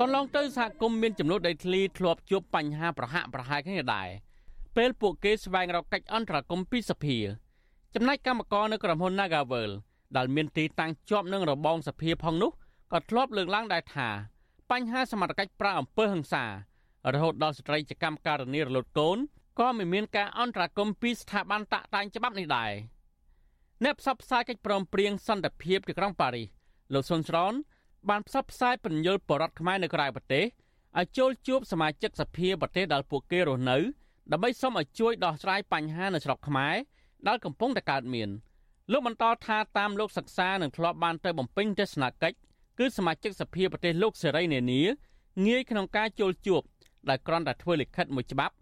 [0.00, 4.08] កន្លងទៅសហគមន៍មានចំនួនដីធ្លីធ្លាប់ជួបបញ្ហាប្រហាក់ប្រហែលគ្នាដែរ
[4.76, 7.18] ពេលពួកគេស្វែងរកកិច្ចអន្តរាគមន៍ពីសភា
[7.94, 9.70] ចំណែកកម្មករនៅក្រុមហ៊ុន Nagavel
[10.16, 12.50] ដែលមានទីតាំងជាប់នឹងរបងសភាផងនោះ
[12.92, 14.08] ក៏ធ្លាប់លើកឡើងដែរថា
[14.70, 16.44] បញ្ហាសមត្ថកិច្ចប្រាអំពើហិង្សា
[17.12, 19.18] រហូតដល់ស្ត្រីចកម្មករនីរលត់កូន
[19.58, 22.72] ក៏មិនមានការអន្តរាគមន៍ពីស្ថាប័នតាក់តែងច្បាប់នេះដែរ
[23.84, 26.48] អ្នកផ្សព្វផ្សាយកិច្ចព្រមព្រៀងសន្តិភាពទីក្រុងប៉ារីស
[26.94, 27.52] លោកសុនស្រន
[28.08, 30.44] បានផ្សព្វផ្សាយពន្យល់បរដ្ឋខ្មែរនៅក្រៅប្រទេស
[30.98, 33.78] ឲ្យចូលជួបសមាជិកសភាប្រទេសដែលពួកគេរស់នៅ
[34.32, 36.74] ដើម្បីសូមឲ្យជួយដោះស្រាយបញ្ហានៅស្រុកខ្មែរ
[37.28, 38.28] ដែលកំពុងតែកើតមាន
[38.92, 42.36] លោកបន្តថាតាមលោកសិក្សានឹងធ្លាប់បានទៅបំពេញទស្សនកិច្ច
[42.78, 44.82] គឺសមាជិកសភាប្រទេសលោកសេរីនានា
[45.46, 46.62] ងាយក្នុងការចូលជួប
[47.08, 48.54] ដែលគ្រាន់តែធ្វើលិខិតមួយច្បាប់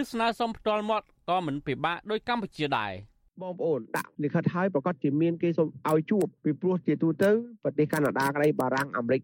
[0.00, 2.92] ឬស្នើសុំផ្ទាល់មាត់ក៏មិនពិបាកដោយកម្ពុជាដែរ។
[3.42, 7.30] បងប្អូនដាក់លិខិតឲ្យប្រកាសជាមានគេសូមឲ្យជួបពីព្រោះជាទូទៅ
[7.64, 9.20] ប្រទេសកាណាដាក្តីបារាំងអាមេរិក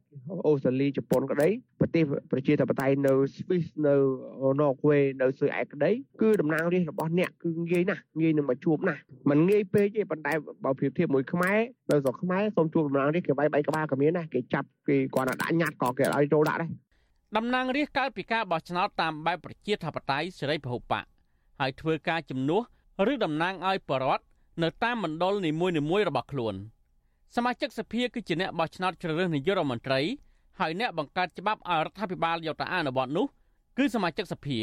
[0.46, 1.48] អូស្ត្រាលីជប៉ុនក្តី
[1.80, 3.94] ប្រទេសប្រជាធិបតេយ្យនៅស្វីសនៅ
[4.60, 5.90] ណ័រវេនៅស៊ុយអែតក្តី
[6.22, 10.32] គឺតំណាងរាស្ត្ររបស់អ្នកគឺងាយណាស់ងាយនឹងមកជួបណាស់มันងាយពេកទេប៉ុន្តែ
[10.64, 11.58] បើប្រៀបធៀបមួយខ្មែរ
[11.90, 16.70] នៅស្រុកខ្មែរសូមជួបតំណាងរាស្ត្រគេវាយបីក្បាលក៏មានដែរគេចាប់គេគាត់ដាក់ញត្តិក៏គេឲ្យចូលដាក់ដែរ
[17.36, 21.04] តំណាងរាស្ត្រកើតពីការបោះឆ្នោតតាមបែបប្រជាធិបតេយ្យសេរីពហុបក
[21.60, 22.62] ហើយធ្វើការជំនួស
[23.12, 24.24] ឬតំណាងឲ្យបរដ្ឋ
[24.62, 26.54] នៅតាមមណ្ឌលនីមួយៗរបស់ខ្លួន
[27.36, 30.00] សមាជិកសភាគឺជាអ្នកបោះឆ្នោតជ្រើសរើសនាយករដ្ឋមន្ត្រី
[30.60, 33.26] ហើយអ្នកបង្កើតច្បាប់ឲ្យរដ្ឋាភិបាលយកទៅអនុវត្តនោះ
[33.78, 34.58] គឺសមាជិកសភា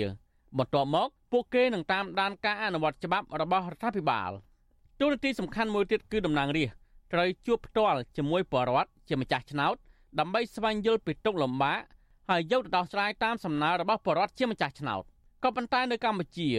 [0.58, 4.32] បន្ទាប់មកពួកគេនឹងតាមដានការអនុវត្តច្បាប់របស់រដ្ឋាភិបាល
[5.00, 6.80] ទូរនទីសំខាន់មួយទៀតគឺតំណាងរាស្ត្រ
[7.14, 9.76] ត្រូវជួបផ្ទាល់ជាមួយបរដ្ឋជាម្ចាស់ឆ្នោត
[10.20, 11.80] ដើម្បីស្វែងយល់ពីទុកលំបាក
[12.30, 15.04] ហើយយកទៅដោះស្រាយតាមសំណើរបស់បរដ្ឋជាម្ចាស់ឆ្នោត
[15.44, 16.50] ក៏ប៉ុន្តែនៅកម្ពុជា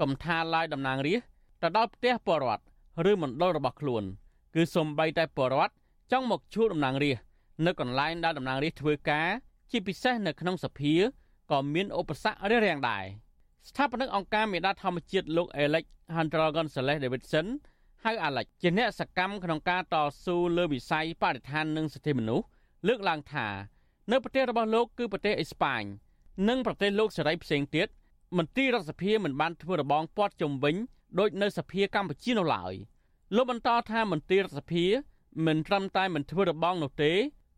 [0.00, 1.28] កំថាឡាយតំណាងរាស្ត្រ
[1.62, 2.62] ទៅដល់ផ្ទះបរដ្ឋ
[3.10, 4.04] ឬមណ្ឌលរបស់ខ្លួន
[4.54, 5.72] គឺសំបីតែបរដ្ឋ
[6.12, 7.24] ចង់មកជួបតំណាងរាស្ត្រ
[7.66, 9.28] នៅកន្លែងដែលតំណាងរាស្ត្រធ្វើការ
[9.70, 10.94] ជាពិសេសនៅក្នុងសភា
[11.50, 13.04] ក៏មានឧបសគ្គរារាំងដែរ
[13.68, 15.84] ស្ថាបនិកអង្គការមេដាធម្មជាតិលោក Alex
[16.16, 17.46] Hunter Gonzalez Davidson
[18.04, 19.94] ហៅ Alex ជាអ្នកសកម្មក្នុងការត
[20.24, 22.46] ស៊ូលើវិស័យបរិស្ថាននិងសិទ្ធិមនុស្ស
[22.88, 23.46] លើកឡើងថា
[24.12, 25.82] នៅប្រទេសរបស់លោកគឺប្រទេសអេស្ប៉ាញ
[26.48, 27.88] និងប្រទេសលោកសេរីផ្សេងទៀត
[28.36, 30.76] មន្ត្រីរដ្ឋសភាមិនបានធ្វើរបងពាត់ជំវិញ
[31.18, 32.74] ដូចនៅសភាកម្ពុជានោះឡើយ
[33.36, 34.84] លោកបន្តថាមន្ត្រីរដ្ឋសភា
[35.46, 37.12] មិនត្រឹមតែមិនធ្វើរបងនោះទេ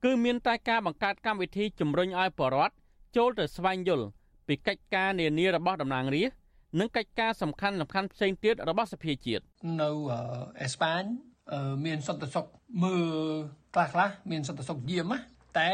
[0.05, 2.75] គឺមានតែការបង្កើតកម្មវិធីជំរុញឲ្យបរដ្ឋ
[3.17, 4.07] ចូលទៅស្វែងយល់
[4.47, 6.37] ពីកិច្ចការនានារបស់តំណាងរាស្ត្រ
[6.79, 9.43] និងកិច្ចការសំខាន់សំខាន់ផ្សេងទៀតរបស់សភាជាតិ
[9.83, 9.91] នៅ
[10.63, 11.03] អេស្ប៉ាញ
[11.85, 12.45] មានសន្តិសុខ
[12.83, 13.07] មើល
[13.75, 15.13] ខ្លះខ្លះមានសន្តិសុខយាម
[15.59, 15.71] តែ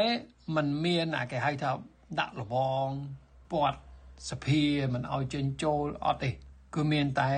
[0.57, 1.70] มันមានអាគេហៅថា
[2.20, 2.55] ដាក់លប
[2.87, 2.89] ង
[3.53, 3.81] ពាត់
[4.31, 4.62] សភា
[4.95, 6.31] មិនឲ្យចេញចូលអត់ទេ
[6.74, 7.33] គឺមានតែ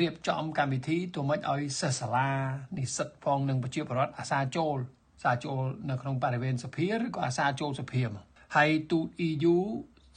[0.00, 2.30] រៀបចំកម្មវិធីទៅមិនឲ្យសិស្សសាលា
[2.76, 4.76] និស្សិតផងនិងប្រជាពលរដ្ឋអាសាចូល
[5.22, 8.24] សាចូលនៅក្នុងបរិវេណសភាឬក៏អាសាចូលសភាមក
[8.56, 9.56] ហើយទូត EU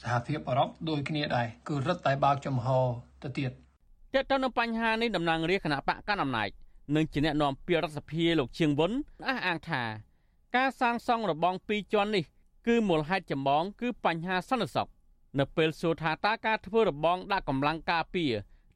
[0.02, 2.66] សហភាពអឺរ៉ុបដូចគ្នាដែរគឺរឹតតែបើកចំហ
[3.22, 3.50] ទៅទៀត
[4.14, 6.48] ទាក់ទងនឹងបញ្ហានេះតំណាងរាជគណៈបកកណ្ដាលអំណាច
[6.96, 8.92] និងជាអ្នកនាំពាក្យរដ្ឋសភាលោកជាងវុន
[9.26, 9.82] អះអាងថា
[10.56, 12.24] ការសាងសង់របងពីរជាន់នេះ
[12.66, 14.88] គឺមូលហេតុចម្បងគឺបញ្ហាសន្តិសុខ
[15.38, 18.32] នៅពេលសួរថាតើការធ្វើរបងដាក់កម្លាំងការពារ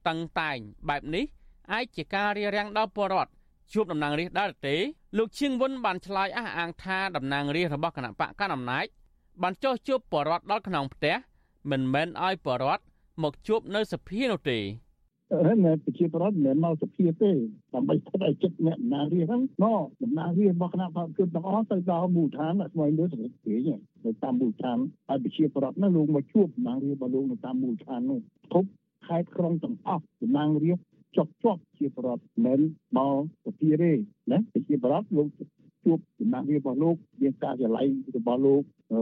[0.08, 0.56] តឹងតែង
[0.88, 1.24] បែបនេះ
[1.72, 3.30] អាចជាការរារាំងដល់ពលរដ្ឋ
[3.72, 4.76] ជួបតំណាងរាស្ត្រដែរទេ
[5.18, 8.86] លោកឈៀងវុនបានឆ្លើយអះអាងថាតំណាងរាស្ត្ររបស់គណៈបកកណ្ដាលអំណាច
[9.42, 11.16] បានចោះជួបពលរដ្ឋដល់ក្នុងផ្ទះ
[11.70, 12.82] មិនមែនឲ្យពលរដ្ឋ
[13.22, 14.89] មកជួបនៅសភានោះទេហើយ
[15.30, 17.30] នៅប្រជាប្រដ្ឋមិនមកសភាទេ
[17.74, 19.66] ដើម្បីស្ថិតឲ្យចិត្តអ្នកដំណើររាហ្នឹងណ
[20.02, 23.54] ដំណើររារបស់គណៈបព្វជិតទាំងអស់ទៅដល់មូលដ្ឋានស្វែងលើសភាពទេ
[24.04, 24.78] នៅតាមមូលដ្ឋាន
[25.08, 28.20] ហើយប្រជាប្រដ្ឋនោះលោកមកជួបដំណើររារបស់លោកនៅតាមមូលដ្ឋាននោះ
[28.52, 28.68] គប់
[29.06, 32.60] ខេត្តក្រុងទាំងអស់តំណាងរាស្ត្រចុកចុកជាប្រដ្ឋមិន
[32.96, 33.92] មកសភាទេ
[34.30, 35.28] ណាជាប្រដ្ឋលោក
[35.84, 38.62] ជួបតំណាងរាស្ត្ររបស់លោកមានការចល័យរបស់លោក
[38.92, 39.00] អឺ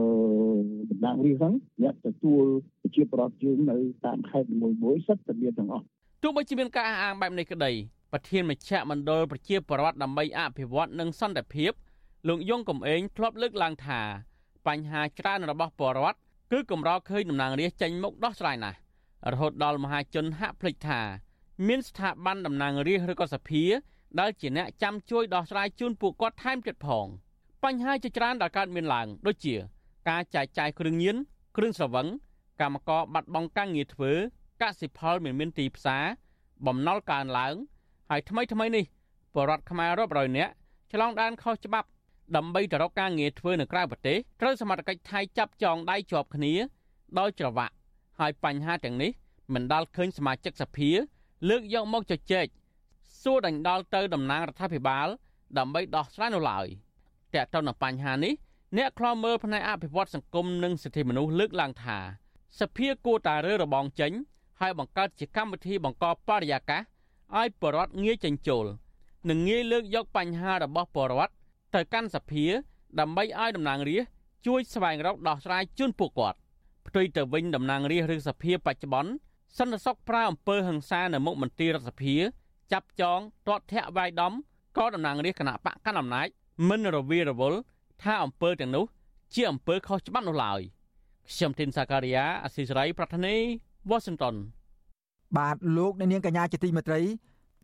[0.91, 1.53] តំណាងរាស្ត្រហ្នឹង
[1.83, 2.43] អ្នកទទួល
[2.81, 5.87] ប្រជាប្រដ្ឋយើងនៅតាមខេត្តមួយមួយសិតតែមានទាំងអស់
[6.23, 7.71] ទោះបីជាមានការអះអាងបែបនេះក្តី
[8.11, 11.71] ប្រធានមជ្ឈមណ្ឌលប្រជាប្រដ្ឋដើម្បីអភិវឌ្ឍនិងសន្តិភាព
[12.27, 14.01] លោកយងកំឯងធ្លាប់លើកឡើងថា
[14.67, 16.17] បញ្ហាច្រើនរបស់ពលរដ្ឋ
[16.51, 18.77] គឺកម្រឃើញតំណាងរាស្ត្រចេញមុខដោះស្រាយណាស់
[19.31, 20.99] រហូតដល់មហាជនហាក់ភ្លេចថា
[21.67, 23.63] មានស្ថាប័នតំណាងរាស្ត្រឬក៏សភា
[24.19, 27.05] ដែលជាអ្នកចាំជួយដោះស្រាយជូនពួកគាត់ថែមទៀតផង
[27.63, 29.55] បញ្ហាជាច្រើនដែលកើតមានឡើងដូចជា
[30.09, 31.15] ការចែកចាយគ្រឿងញៀន
[31.57, 32.07] គ្រឿងស្រវឹង
[32.61, 34.13] កម្មករបាត់បង់ការងារធ្វើ
[34.61, 36.03] កសិផលមិនមានទីផ្សារ
[36.67, 37.55] បំណុលកើនឡើង
[38.09, 38.85] ហើយថ្មីថ្មីនេះ
[39.35, 40.53] បរដ្ឋខ្មែររាប់រយនាក់
[40.91, 41.87] ឆ្លងដែនខុសច្បាប់
[42.35, 46.53] ដើម្បីទៅរកការងារធ្វើនៅក្រៅប្រទេសត្រូវសមត្ថកិច្ចថៃចាប់ចងដៃជាប់គ្នា
[47.19, 47.73] ដោយច្រវាក់
[48.19, 49.11] ហើយបញ្ហាទាំងនេះ
[49.53, 50.89] មិនដាល់ឃើញសមាជិកសភា
[51.49, 52.45] លើកយកមកជជែក
[53.21, 55.07] សួរដេញដោលទៅតំណាងរដ្ឋាភិបាល
[55.57, 56.67] ដើម្បីដោះស្រាយនៅឡើយ
[57.35, 58.33] តើតើនៅបញ្ហានេះ
[58.77, 61.97] អ្នកខ្លោមើលផ្នែកអភិវឌ្ឍសង្គមនិងសិទ្ធិមនុស្សលើកឡើងថា
[62.59, 64.11] សភាគួរតែរើរបងចេញ
[64.59, 66.81] ហើយបង្កើតជាកម្មវិធីបង្កបរិយាកាស
[67.37, 68.65] ឲ្យបរដ្ឋងាយចេញចូល
[69.29, 71.33] និងងាយលើកយកបញ្ហារបស់បរដ្ឋ
[71.75, 72.45] ទៅកាន់សភា
[72.99, 74.11] ដើម្បីឲ្យតំណាងរាស្ត្រ
[74.45, 76.37] ជួយស្វែងរកដោះស្រាយជូនពួកគាត់
[76.87, 79.11] ផ្ទុយទៅវិញតំណាងរាស្ត្រឬសភាបច្ចុប្បន្ន
[79.57, 82.15] សន្តិសុខប្រើអំពើហិង្សានៅមុខមន្ទីររដ្ឋសភា
[82.71, 84.33] ចាប់ចងទាត់ធាក់វាយដំ
[84.77, 86.27] ក៏តំណាងរាស្ត្រគណៈបកកណ្ដាលអំណាច
[86.69, 87.59] មិនរវីរវល់
[88.03, 88.85] ថាអំពើទាំងនោះ
[89.33, 90.61] ជាអំពើខុសច្បាប់នោះឡើយ
[91.31, 93.35] ខ្ញុំធីនសាការីយ៉ាអស៊ីសេរីប្រធានី
[93.89, 94.35] វ៉ាស៊ីនតោន
[95.37, 97.01] បាទលោកអ្នកនាងកញ្ញាជាទីមេត្រី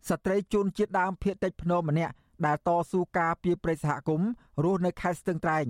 [0.08, 2.12] ស្ត្រីជនជាតិដើមភាគតិចភ្នំម្នាក់
[2.46, 4.28] ដែលតស៊ូការពីប្រិយសហគមន៍
[4.64, 5.66] រស់នៅខេត្តស្ទឹងត្រែង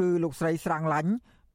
[0.00, 1.12] គឺលោកស្រីស្រាំងឡាញ់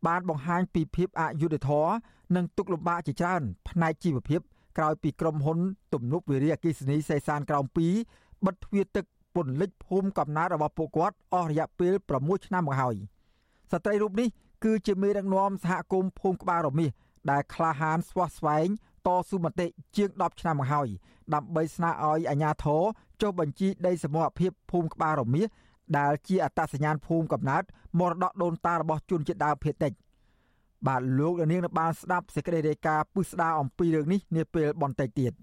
[0.07, 1.91] បានបង្ហាញពីភាពអយុត្តិធម៌
[2.35, 4.41] និងទុកលំបាកជាច្រើន ផ្នែកជីវភាព
[4.77, 5.59] ក្រោយពីក្រុមហ៊ុន
[5.93, 7.65] ទំនប់វារីអគ្គិសនីសេសានក្រោម
[8.05, 12.95] 2បិទទ្វារទឹកពន្លិចភូមិកំណើតរបស់ពួកគាត់អស់រយៈពេល6ឆ្នាំមកហើយ
[13.71, 14.27] ស្ត្រីរូបនេះ
[14.63, 16.91] គឺជាមេដឹកនាំសហគមន៍ភូមិក្បាលរមាស
[17.31, 18.67] ដែលក្លាហានស្វះស្វែង
[19.07, 20.87] តស៊ូមតិជាង10ឆ្នាំមកហើយ
[21.33, 22.83] ដើម្បីស្នើឲ្យអាជ្ញាធរ
[23.21, 25.47] ចុះបញ្ជីដីសមរភាពភូមិក្បាលរមាស
[25.97, 27.63] ដែលជាអត្តសញ្ញាណភូមិកំណើត
[27.99, 29.93] មរតកដូនតារបស់ជនជាតិដើមភាគតិច
[30.87, 35.33] បាទលោកនាងនៅបានស្ដាប់សេចក្តីរាយការណ៍ពុស្ដាអំពីរឿងនេះនាពេលបន្តិចទៀត។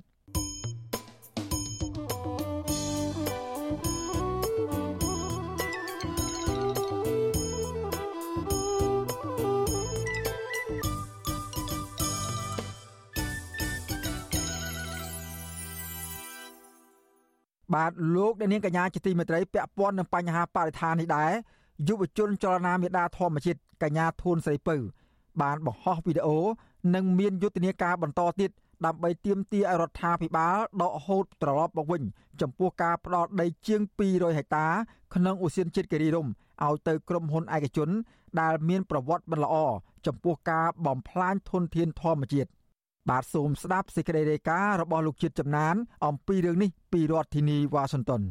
[17.75, 21.31] បាទលោកអ្នកនាងកញ្ញាជាទីមេត្រីពាក់ព័ន្ធនឹងបញ្ហាបរិស្ថាននេះដែរ
[21.89, 24.77] យុវជនចលនាមេដាធម្មជាតិកញ្ញាធួនស្រីពៅ
[25.43, 26.39] បានបង្ហោះវីដេអូ
[26.95, 28.51] និងមានយុទ្ធនាការបន្តទៀត
[28.87, 32.03] ដើម្បីទាមទារឲ្យរដ្ឋាភិបាលដកហូតត្រឡប់មកវិញ
[32.41, 34.67] ចំពោះការផ្ដោតដីជាង200ហិកតា
[35.15, 37.91] ក្នុងឧស្សាហជាតិគិរីរំឲ្យទៅក្រុមហ៊ុនឯកជន
[38.41, 39.55] ដែលមានប្រវត្តិមិនល្អ
[40.07, 42.49] ចំពោះការបំផ្លាញធនធានធម្មជាតិ
[43.11, 45.75] បាទសូមស្ដាប់សេចក្តីរាយការណ៍របស់លោកជាតិចំណាន
[46.07, 48.23] អំពីរឿងនេះពីរដ្ឋធានីវ៉ាស៊ីនតោន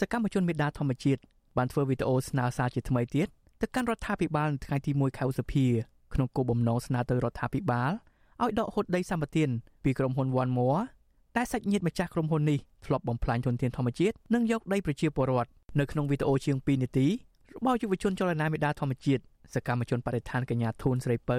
[0.00, 1.20] សកម្មជនមេដាធម្មជាតិ
[1.56, 3.28] បានធ្វើវីដេអូស្នើសារជាថ្មីទៀត
[3.60, 5.66] ទៅកាន់រដ្ឋាភិបាលនៅថ្ងៃទី1ខែឧសភា
[6.14, 7.92] ក្នុងគោលបំណងស្នើទៅរដ្ឋាភិបាល
[8.42, 9.44] ឲ្យដកហូតដីសម្បត្តិ
[9.84, 10.80] ពីក្រុមហ៊ុន One More
[11.36, 15.50] តែសាច់ញាតិម្ចាស់ក្រុមហ៊ុននេះធ្លាប់បំផ្លាញធនធានធម្មជាតិនិងយកដីប្រជាពលរដ្ឋ
[15.80, 17.06] នៅក្នុងវីដេអូជាង2នាទី
[17.54, 19.22] របស់យុវជនចលនាមេដាធម្មជាតិ
[19.54, 21.38] សកម្មជនបរិស្ថានកញ្ញាធូនស្រីពៅ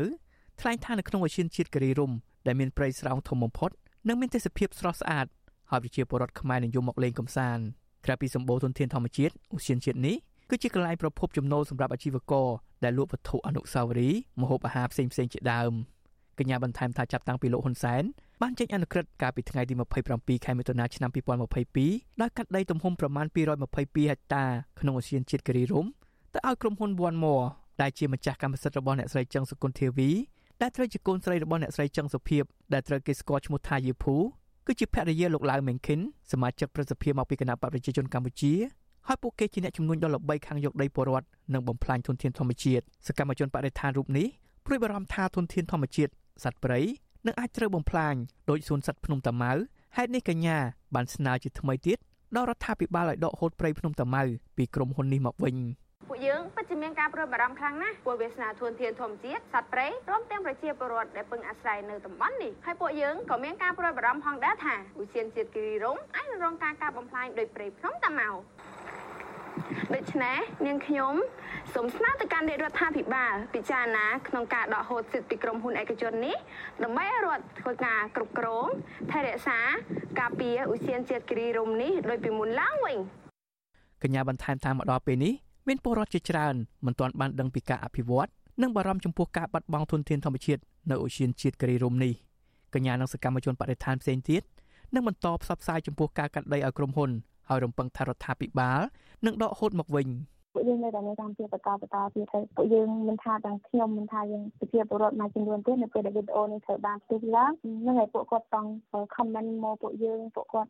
[0.62, 2.12] ថ្លែងថានៅក្នុងឧស្សាហជាតិគិរីរំ
[2.48, 3.70] ដែលមានព្រៃស្រោងធំបំផុត
[4.08, 5.28] និងមានទេសភាពស្រស់ស្អាត
[5.72, 7.64] ហើយប្រជាពលរដ្ឋខ្មែរនិយមមកលេងកម្សាន្ត
[8.06, 10.16] ក្រៅពីសម្បូរធនធានធម្មជាតិឧស្សាហជាតិនេះ
[10.50, 12.48] គឺជាកន្លែងប្រភពចំណូលសម្រាប់អាជីវករ
[12.84, 15.72] ដែលលក់វត្ថុអនុស្សាវរីយ៍ម្ហូបអាហារផ្សេងៗជាដើម
[16.40, 18.04] កញ្ញាបន្ថែមថាចាប់តាំងពីលោកហ៊ុនសែន
[18.42, 19.74] បានចេញអនុក្រឹត្យកាលពីថ្ងៃទី
[20.10, 21.10] 27ខែមិថុនាឆ្នាំ
[21.66, 24.46] 2022ដោយកាត់ដីទំហំប្រមាណ222ហិកតា
[24.80, 25.92] ក្នុងឧទ្យានជាតិគិរីរម្យ
[26.34, 27.46] ទៅឲ្យក្រុមហ៊ុន One More
[27.82, 30.10] ដែលជាម្ចាស់កម្មសិទ្ធិរបស់អ្នកស្រីចឹងសុគន្ធធាវី
[30.62, 32.44] ដែលត្រូវជាកូនស្រីរបស់អ្នកស្រីចឹងសុភីប
[32.74, 34.16] ដែលត្រូវគេស្គាល់ឈ្មោះថាយេភូ
[34.66, 36.00] គឺជាភរិយាលោកឡាវមេងខិន
[36.32, 38.54] សមាជិកប្រសិទ្ធភាពមកពីគណៈបកប្រជាជនកម្ពុជា
[39.08, 44.28] ហើយពួកគេជាអ្នកជំនួញដ៏ល្បីខាងយកដីពលរដ្ឋនិងបំផ្លាញធនធានធម្មជាតិសកម្មជនបរិស្ថានរូបនេះ
[44.66, 46.12] ព្រួយបារម្ភថាធនធានធម្មជាតិ
[46.44, 46.80] សត្វព្រៃ
[47.26, 48.16] នឹងអាចត្រូវបំផ្លាញ
[48.50, 49.52] ដោយសួនសត្វភ្នំតាម៉ៅ
[49.98, 50.58] ហេតុនេះកញ្ញា
[50.96, 51.98] បានស្នើជាថ្មីទៀត
[52.36, 54.24] ដល់រដ្ឋាភិបាលឲ្យដកហូតព្រៃភ្នំតាម៉ៅ
[54.58, 55.56] ពីក្រុមហ៊ុននេះមកវិញ
[56.08, 68.30] ពួកយើងពិតជាមានការព្រួយបារម្ភខ្លាំងណាស់ព្រោះវាសនាធនធានធម្មជាតិសត្វព្រៃព្រមទាំងប្រជាពលរដ្ឋដែលពឹងអាស្រ័យនៅតំបន់នេះហើយពួកយើងក៏មានការព្រួយបារម្ភផងដែរថាឧស្សាហជាតិគិរីរម្យអាចនឹងរងការកាប់បំផ្លាញដោយព្រៃភ្នំតាម៉ៅ
[69.96, 71.14] ដូច្នេះនាងខ្ញុំ
[71.74, 76.38] សូមស្នើទៅកាន់រាជរដ្ឋាភិបាលពិចារណាក្នុងការដកហូតសិទ្ធិពីក្រុមហ៊ុនឯកជននេះ
[76.84, 78.68] ដើម្បីឲ្យរដ្ឋធ្វើការគ្រប់គ្រង
[79.12, 79.60] ថែរក្សា
[80.20, 82.98] ការពារឧស្សាហជាតិគិរីរម្យនេះដោយពីមុនឡើងវិញ
[84.04, 85.34] កញ្ញាបន្ថែមថាមកដល់ពេលនេះ
[85.68, 86.56] មានពលរដ្ឋជាច្រើន
[86.86, 88.30] មិនទាន់បានដឹងពីការអភិវឌ្ឍ
[88.62, 92.14] និងបារម្ភចំពោះការបាត់បង់ធនធានធម្មជាតិនៅឧស្សាហជាតិគិរីរម្យនេះ
[92.74, 94.42] កញ្ញានិងសកម្មជនបដិឋានផ្សេងទៀត
[94.94, 97.10] នឹងបន្តផ្សព្វផ្សាយចំពោះការកាត់ដីឲ្យក្រុមហ៊ុន
[97.48, 98.80] ហើយរំពឹងថារដ្ឋាភិបាល
[99.26, 100.08] នឹងដកហូតមកវិញ
[100.58, 104.44] ពួកយើងនៅតែនៅតាមជាបកបតទៀតហើយពួកយើងមិនថាទាំងខ្ញុំមិនថាយើង
[104.74, 107.52] ជាពលរដ្ឋមួយចំនួនទៀតនៅពេលដែលវីដេអូនេះត្រូវបានផ្ទុះឡើង
[107.86, 108.70] នឹងឲ្យពួកគាត់ចង់
[109.16, 110.70] comment មកពួកយើងពួកគាត់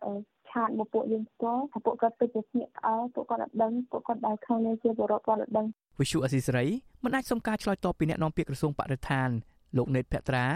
[0.49, 5.65] ឆាតមកពួកយើងផ្ទាល់ថាពួកគាត់ពិតជាស្ញាក់អើពួកគាត់អត់ដឹងពួកគាត់ដែលខំនៅជាពលរដ្ឋគាត់អត់ដឹង
[5.99, 6.65] វិសុអសីសេរី
[7.03, 9.29] មិនអាចសុំការឆ្លើយតបពីអ្នកនាំពាក្យក្រសួងបរិស្ថាន
[9.77, 10.47] លោកណេតភក្ត្រា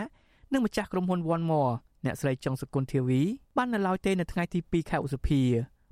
[0.53, 1.73] និងម្ចាស់ក្រុមហ៊ុន One More
[2.05, 3.21] អ្នកស្រីចុងសុគន្ធធាវី
[3.57, 5.41] បាននៅឡើយទេនៅថ្ងៃទី2ខែឧសភា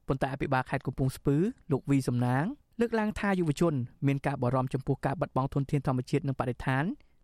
[0.08, 1.36] ប៉ុន្តែអភិបាលខេត្តកំពង់ស្ពឺ
[1.72, 2.46] លោកវីសំណាង
[2.82, 3.74] លើកឡើងថាយុវជន
[4.08, 6.84] មានការបារម្ភចំពោះការបាត់បង់ធនធានធម្មជាតិនិងបរិស្ថាន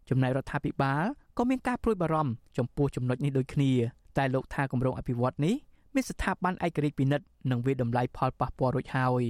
[0.10, 1.04] ចំណែករដ្ឋាភិបាល
[1.38, 3.72] ក៏មានការព្រួយបារម្ភចំពោះចំណុចនេះដូចគ្នា
[4.18, 5.56] តែលោកថាគម្រោងអភិវឌ្ឍនេះ
[5.96, 9.24] មានស្ថាប័នឯករាជ្យពិនិត្យនិងវិតម្លៃផលប៉ះពាល់រួចហើយ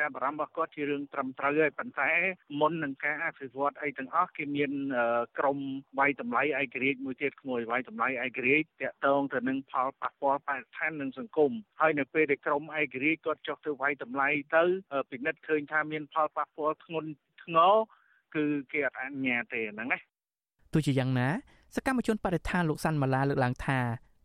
[0.00, 2.10] ការបារម្ភរបស់គាត់ជារឿងត្រឹមត្រូវហើយប៉ុន្តែ
[2.60, 4.70] មុននឹងការអភិវឌ្ឍអីទាំងអស់គេមាន
[5.38, 5.58] ក្រម
[5.98, 14.64] វាយតម្លៃឯករាជ្យមួយទៀតឈ្មោះវាយតម្លៃឯករាជ្យតាក់ទងទៅនឹងផលប៉ះពាល់បរិស្ថាននិងសង្គមហើយនៅពេលដែលក្រមឯករាជ្យគាត់ចុះទៅវាយតម្លៃទៅ
[15.10, 17.10] ពិនិត្យឃើញថាមានផលប៉ះពាល់ធ្ងន់
[17.44, 17.74] ធ្ងរ
[18.34, 19.98] គឺគេអត់អនុញ្ញាតទេហ្នឹងណា
[20.72, 21.28] ទោះជាយ៉ាងណា
[21.74, 23.78] សកម្មជនបរិស្ថានលោកសាន់ម៉ាឡាលើកឡើងថា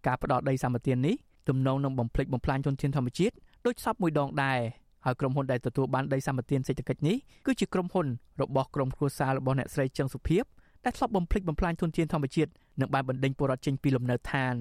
[0.08, 1.16] ការផ្ដោតដីសម្បត្តិនេះ
[1.50, 4.60] ទំនងនឹងបំផ្លិចបំផ្លាញជនជាតិធម្មជាតិដូចសពមួយដងដែរ
[5.06, 8.08] ហើយក្រុមហ៊ុនដែលទទួលបានដីសម្បត្តិសេដ្ឋកិច្ចនេះគឺជាក្រុមហ៊ុន
[8.42, 10.44] របស់ក្រុមគ្រួសាររបស់អ្នកស្រីចឹងសុភីប
[10.86, 14.56] ដែលធ្លាប់បំផ្លិចបំផ្លាញធនធានធម្មជាតិនិងបានបណ្ដេញពលរដ្ឋចេញពីលំនៅឋាន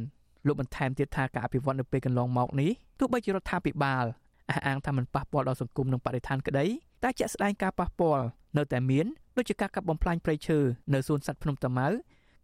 [0.47, 4.05] លោកបន្ថែមទៀតថាការអភិវឌ្ឍនៅពេលកន្លងមកនេះទោះបីជារដ្ឋាភិបាល
[4.51, 6.67] អះអាងថាมันប៉ះពាល់ដល់សង្គមនិងបរិស្ថានក្តី
[7.03, 8.25] តែជាក់ស្ដែងការប៉ះពាល់
[8.57, 10.59] នៅតែមានដូចជាការកាប់បំផ្លាញព្រៃឈើ
[10.95, 11.89] នៅសួនសត្វភ្នំតាម៉ៅ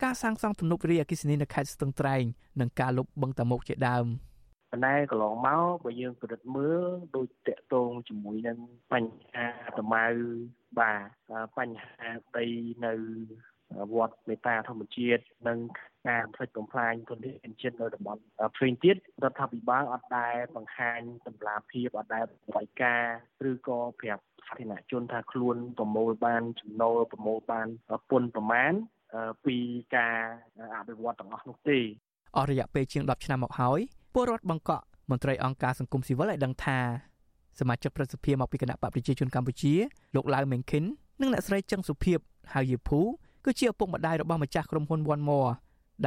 [0.03, 2.22] ការសាងសង់ទំនប់វារីអគ្គិសនីនៅខេត្តស្ទឹងត្រែង
[2.61, 4.07] និងការលុបបឹងតាមុកជាដើម។
[4.74, 6.84] ប៉ុន្តែកន្លងមកបើយើងពិនិត្យមើល
[7.16, 8.58] ដូចតកតងជាមួយនឹង
[8.92, 9.46] បញ្ហា
[9.78, 10.04] តម្ៅ
[10.78, 12.46] បាទបញ្ហាដី
[12.86, 12.94] នៅ
[13.94, 15.58] វត្តមេតាធម្មជាតិនិង
[16.08, 18.22] ការផ្លិចបំផ្លាញធនធានជាតិនៅតំបន់
[18.56, 23.02] ផ្សេងទៀតរដ្ឋាភិបាលអត់ដែលបង្ហាញតម្លាភាពអត់ដែលបរិការ
[23.50, 27.68] ឬក៏ប្រាប់សាធារណជនថាខ្លួនប្រមូលបានចំណូលប្រមូលបាន
[28.10, 28.72] ពន្ធប្រមាណ
[29.46, 29.56] ពី
[29.96, 30.18] ការ
[30.76, 31.78] អភិវឌ្ឍទាំងអស់នោះទេ
[32.36, 33.80] អស់រយៈពេលជាង10ឆ្នាំមកហើយ
[34.14, 36.78] ពលរដ្ឋបង្កក់មន្ត្រីអង្គការសង្គមស៊ីវិលឲ្យដឹងថា
[37.58, 39.74] សមាជិកប្រសិទ្ធិមកពីគណៈបកប្រជាជនកម្ពុជា
[40.14, 40.84] លោកឡាវមេងខិន
[41.20, 42.18] និងអ្នកស្រីចឹងសុភីប
[42.52, 43.00] ហៅយីភូ
[43.44, 45.50] គឺជាឪពុកម្ដាយរបស់ម្ចាស់ក្រុមហ៊ុន One More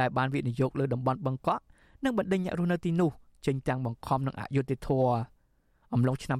[0.00, 1.62] ដែលបានវិនិយោគលើតំបន់បឹងកក់
[2.04, 3.10] និងបណ្ដេញអ្នករស់នៅទីនោះ
[3.46, 5.12] ចេញទាំងបង្ខំនិងអយុត្តិធម៌
[5.94, 6.38] អំឡុងឆ្នាំ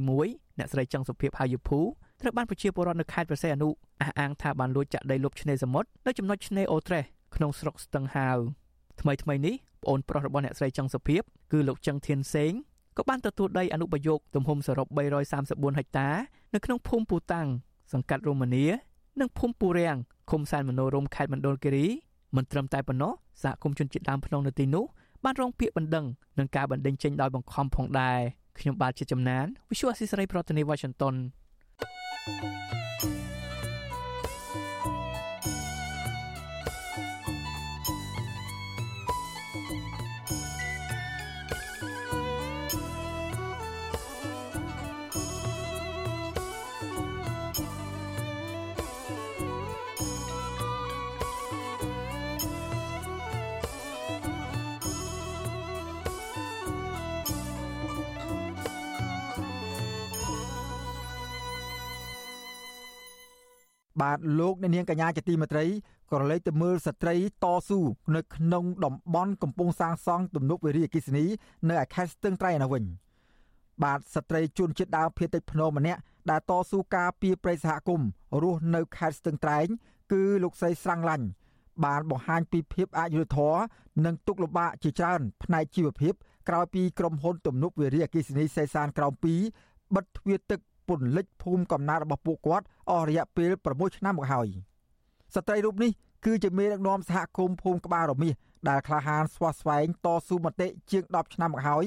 [0.00, 1.80] 2021អ្នកស្រីចឹងសុភីបហៅយីភូ
[2.20, 3.68] ត្រូវបានប្រជាពលរដ្ឋនៅខេត្តព្រះសីហនុ
[4.00, 7.04] អះអាងថាបានលួចចាក់ដីលុបឆ្នេរសមុទ្រនៅចំណុចឆ្នេរអូត្រេស
[7.36, 8.38] ក្នុងស្រុកស្ទឹងហាវ
[9.00, 9.54] ថ្មីថ្មីនេះ
[9.84, 11.22] ប្អូនប្រុសរបស់អ្នកស្រីចង់សុភីប
[11.52, 12.52] គឺលោកចឹងធានសេង
[12.96, 14.86] ក៏បានទទួលដីអនុប្រយោគទំហំសរុប
[15.32, 16.08] 334ហិកតា
[16.54, 17.48] នៅក្នុងភូមិពូតាំង
[17.92, 18.64] សង្កាត់រមនី
[19.20, 19.96] និងភូមិពូរាំង
[20.30, 21.86] ឃុំសានមនោរមខេត្តមណ្ឌលគិរី
[22.36, 23.12] មិនត្រឹមតែប៉ុណ្ណោះ
[23.42, 24.84] សហគមន៍ជនជាតិដើមភ្នំនៅទីនោះ
[25.24, 26.06] បានរងពាក្យបណ្ដឹង
[26.38, 28.20] នឹងការបណ្ដេញចេញដោយបង្ខំផងដែរ
[28.58, 31.14] ខ្ញុំបាទជាចំណាន Visual Assisray ប្រធានាទី Washington
[32.26, 33.33] thank you
[64.04, 65.64] បាទលោកអ្នកនាងកញ្ញាជាទីមេត្រី
[66.10, 67.80] ក៏រលែកទៅមើលស្ត្រីតស៊ូ
[68.16, 71.24] នៅក្នុងតំបន់កំពុងសាងសង់ទំនប់វារីអគ្គិសនី
[71.68, 72.84] នៅឯខេត្តស្ទឹងត្រែងនៅវិញ
[73.82, 76.00] បាទស្ត្រីជនជាតិដើមភាគតិចភ្នំម្នាក់
[76.30, 78.08] ដែលតស៊ូការពីប្រិយសហគមន៍
[78.42, 79.66] រស់នៅខេត្តស្ទឹងត្រែង
[80.12, 81.26] គឺលោកស្រីស្រាំងឡាញ់
[81.84, 83.60] បានបង្ហាញពីភាពអយុត្តិធម៌
[84.04, 86.14] និងទុកលំបាកជាច្រើនផ្នែកជីវភាព
[86.48, 89.12] ក្រោយពីក្រុមហ៊ុនទំនប់វារីអគ្គិសនីសេសានក្រោម
[89.54, 94.48] 2បិទទ្វារទឹក ពន្លិចភូមិកំណើតរបស់ពួកគាត់អស់រយៈពេល6ឆ្នាំមកហើយ
[95.34, 95.90] ស្ត្រីរូបនេះ
[96.24, 98.34] គឺជាមេដឹកនាំសហគមន៍ភូមិក្បាលរមាស
[98.68, 101.84] ដែលក្លាហានស្វះស្វែងតស៊ូមតិជាង10ឆ្នាំមកហើយ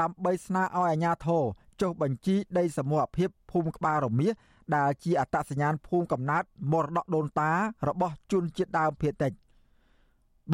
[0.00, 1.42] ដើម្បីស្នើឲ្យអាជ្ញាធរ
[1.80, 4.32] ចុះបញ្ជីដីសមរភាពភូមិក្បាលរមាស
[4.76, 7.52] ដែលជាអត្តសញ្ញាណភូមិកំណើតមរតកដូនតា
[7.88, 9.32] របស់ជនជាតិដើមភាគតិច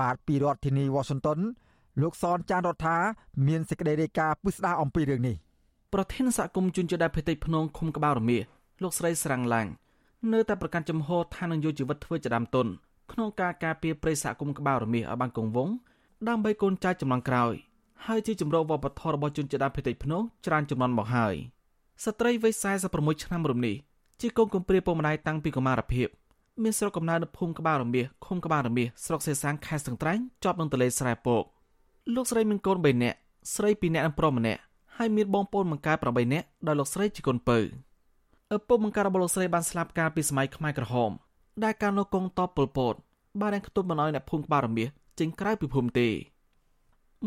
[0.00, 1.38] បាទពីរដ្ឋធានីវ៉ាស៊ីនតោន
[2.02, 2.96] លោកសនចានរដ្ឋា
[3.46, 5.36] មានសេចក្តីរាយការណ៍ពិស្ដារអំពីរឿងនេះ
[5.94, 8.42] ប្រធានសហគមន៍ជនជាតិដើមភាគតិចភ្នំឃុំក្បាលរមាស
[8.82, 9.70] លោកស្រីស្រាំងឡាញ់
[10.32, 12.66] នៅតែប្រកាន់ចំហថានឹងយកជីវិតធ្វើជាដើមទុន
[13.12, 15.74] ក្នុងការការពារព្រៃសហគមន៍ក្បាលរមាសឲ្យបានគង់វង្ស
[16.28, 17.54] ដើម្បីកូនចៅចំនួនក្រោយ
[18.06, 21.34] ហើយជាជំរកវប្បធម៌របស់ជនជាតិដើមភាគតិចភ្នំច្រើនចំនួនមកហើយ
[22.04, 22.52] ស្ត្រីវ័យ
[22.88, 23.76] 46ឆ្នាំរំនេះ
[24.20, 26.08] ជាកូនកំព្រាពុកម្ដាយតាំងពីកុមារភាព
[26.62, 31.44] មានស្រុកកំណើតនៅភូមិក្បាលរមាសឃុំក្បាលរមាសស្រុកសេសាំងខេត្តស្ទឹងត្រែងជាប់នឹងទន្លេស្រែពក
[32.14, 33.18] លោកស្រីមានកូន3នាក់
[33.54, 34.60] ស្រី2នាក់និងប្រុសម្នាក់
[34.96, 37.58] ហើយមានបងប្អូនបង្កើត8នាក់ដោយលោកស្រីជាកូនពៅ
[38.54, 41.10] ឪពុកបង្ការរបស់លោកស្រីបានស្លាប់កាលពីសម័យខ្មែរក្រហម
[41.64, 42.94] ដែលការនៅកងតបពលពត
[43.40, 44.88] បានរែងខ្ទប់មិនឲ្យអ្នកភូមិក្បាលរមាស
[45.18, 46.08] ចេញក្រៅពីភូមិទេ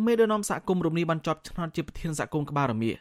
[0.05, 2.95] មេដឹកនាំសហគមន៍រំនេះបានជាប់ឆ្នោតជាប្រធានសហគមន៍ក្បាលរមាស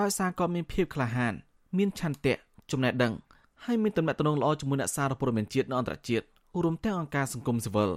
[0.00, 1.34] ដោយសារក៏មានភាពក្លាហាន
[1.76, 2.34] មានឆន្ទៈ
[2.70, 3.12] ចំណេះដឹង
[3.64, 6.24] ហើយមានទំនាក់ទំនងល្អជាមួយអ្នកសារព័ត៌មានជាតិនិងអន្តរជាតិ
[6.62, 7.90] រួមទាំងអង្គការសង្គមស៊ីវិល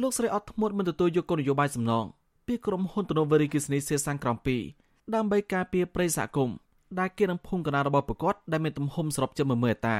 [0.00, 2.04] លោកស្រីអត់ធ្មត់មិនទទួលយកគោលនយោបាយសំណង
[2.46, 6.56] ពីក្រុមហ៊ុនតនូវេរីគិសនីសេសាំងក្រំ2 ដើម្បីការពារប្រៃសហគមន៍
[6.98, 9.98] ដែលគេនឹងភូមិកណ្ដាលរបស់ប្រកបដែលមានទំហំសរុបជា10000ហិកតា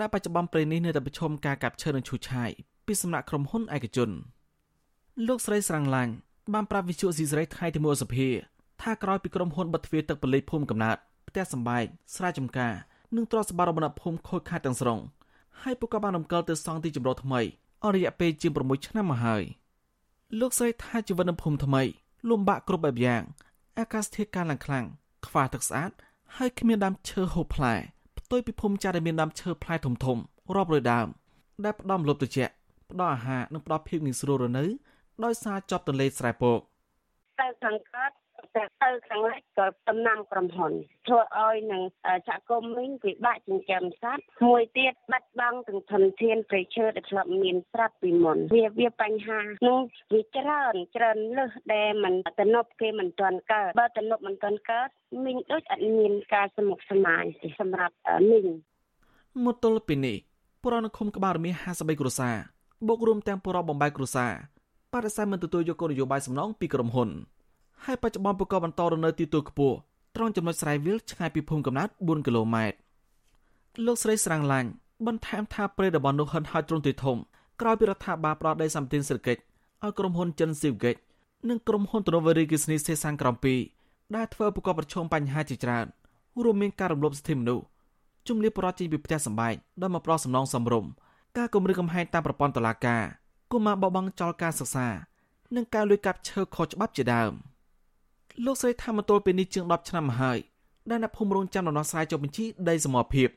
[0.00, 2.50] ដែលបច្ចុប្បន្នព្រៃនេះនៅតែប្រឈមការកាប់ឈើនិងឈូសឆាយ
[2.86, 4.10] ពីសំណាក់ក្រុមហ៊ុនឯកជន
[5.26, 6.12] លោកស្រីស្រាំងឡាញ់
[6.54, 8.28] បានប្រាប់វិទ្យុស៊ីសេរីថ្ងៃទី1សភា
[8.82, 10.96] ថាក្រោយពីក្រុមហ៊ុនបិទទ្វារទឹកបលិភូមិកំណើត
[11.28, 11.84] ផ្ទះសម្បែង
[12.14, 12.72] ស្រែចម្ការ
[13.16, 14.98] និងទ្រព្យសម្បត្តិរបស់ភូមិខូចខាតទាំងស្រុង
[15.62, 17.40] ហើយពួកក៏បានរំកិលទៅសង់ទីជម្រកថ្មី
[17.84, 19.42] អស់រយៈពេលជាង6ឆ្នាំមកហើយ
[20.40, 21.82] លោកស្រីថាជីវិតនៅភូមិថ្មី
[22.30, 23.22] លំបាកគ្រប់បែបយ៉ាង
[23.78, 24.84] អាកាសធាតុកាលឡើងខ្លាំង
[25.26, 25.90] ខ្វះទឹកស្អាត
[26.36, 27.74] ហើយគ្មានដើមឈើហូបផ្លែ
[28.18, 30.18] ផ្ទុយពីភូមិចាស់ដែលមានដើមឈើផ្លែធំធំ
[30.56, 31.06] រាប់រយដើម
[31.64, 32.52] ដែលផ្ដំលប់ត្រជាក់
[32.90, 34.64] ផ្ដល់អាហារនិងផ្ដល់ភាពងាយស្រួលរស់នៅ
[35.24, 36.60] ដោយសារជាប់ទន្លេស្រែពក
[37.40, 38.25] ទៅខាងកើតតែ
[38.56, 38.62] ទៅ
[39.08, 40.72] ខាងលិចក៏ដំណាំក្រុមហ៊ុន
[41.06, 41.82] ធ្វើឲ្យនឹង
[42.28, 49.80] ចាក់គុំវិញពិបាកចិញ្ចឹមសត្វមួយទៀតបាត់បង់ទាំងធនធានព្រៃឈើដែលធ្លាប់មានស្រាប់ពីមុនវាវាបញ្ហានោះ
[50.12, 54.88] វាច្រើនច្រើនលើសដែលมันតំណប់គេមិនទាន់កើតបើតំណប់មិនទាន់កើត
[55.24, 57.94] មីងដូចអត់មានការសមុខស្មាញទេសម្រាប់
[58.30, 58.46] មីង
[59.44, 60.16] មកទល់ពីនេះ
[60.62, 62.36] ពលរដ្ឋនៅឃុំក្បាលរមាស53គ្រួសារ
[62.88, 64.32] បូករួមទាំងពលរដ្ឋបំបែកគ្រួសារ
[64.92, 67.10] បដិសេធមិនទទួលយកគោលនយោបាយសំណងពីក្រុមហ៊ុន
[67.84, 69.76] ហើយបច្ចុប្បន្នពួកក៏បន្តរនៅទីទួលខ្ពស់
[70.16, 72.76] ត្រង់ចំណុចស្រែវិលឆ្ងាយពីភូមិកំណើត4គីឡូម៉ែត្រ
[73.86, 74.68] លោកស្រីស្រាំងឡាញ់
[75.06, 77.16] បន្ថែមថាព្រៃរបស់នោះហិនហោចទ្រង់ទ្រាយធំ
[77.60, 79.40] ក្រោយពីរដ្ឋាភិបាលផ្ដល់ដីសម្បត្តិសេដ្ឋកិច្ច
[79.84, 80.96] ឲ្យក្រុមហ៊ុនចិនស៊ីវហ្គិច
[81.48, 83.34] និងក្រុមហ៊ុនតូណូវេរីគីស្នីសេសាំងក្រំ
[83.74, 85.86] 2ដែលធ្វើប្រកបប្រឈមបញ្ហាជាច្រើន
[86.44, 87.64] រួមមានការរំលោភសិទ្ធិមនុស្ស
[88.28, 90.84] ជំលាបបរិយាចេញពីផ្ទះសម្បែងដោយមកប្រោសសំណងសំរុំ
[91.38, 93.02] ការគម្រាមកំហែងតាមប្រព័ន្ធតុលាការ
[93.52, 94.88] គុំមកបបង់ចោលការសិក្សា
[95.56, 97.32] និងការលួចកាប់ឈើខុសច្បាប់ជាដើម។
[98.44, 100.38] លោកស្រីថាមទល់ពេលនេះជាង10ឆ្នាំមកហើយ
[100.90, 103.28] ដែលអ្នកភូមិរងចាំដំណោះស្រាយចុះបញ្ជីដីសមរភាព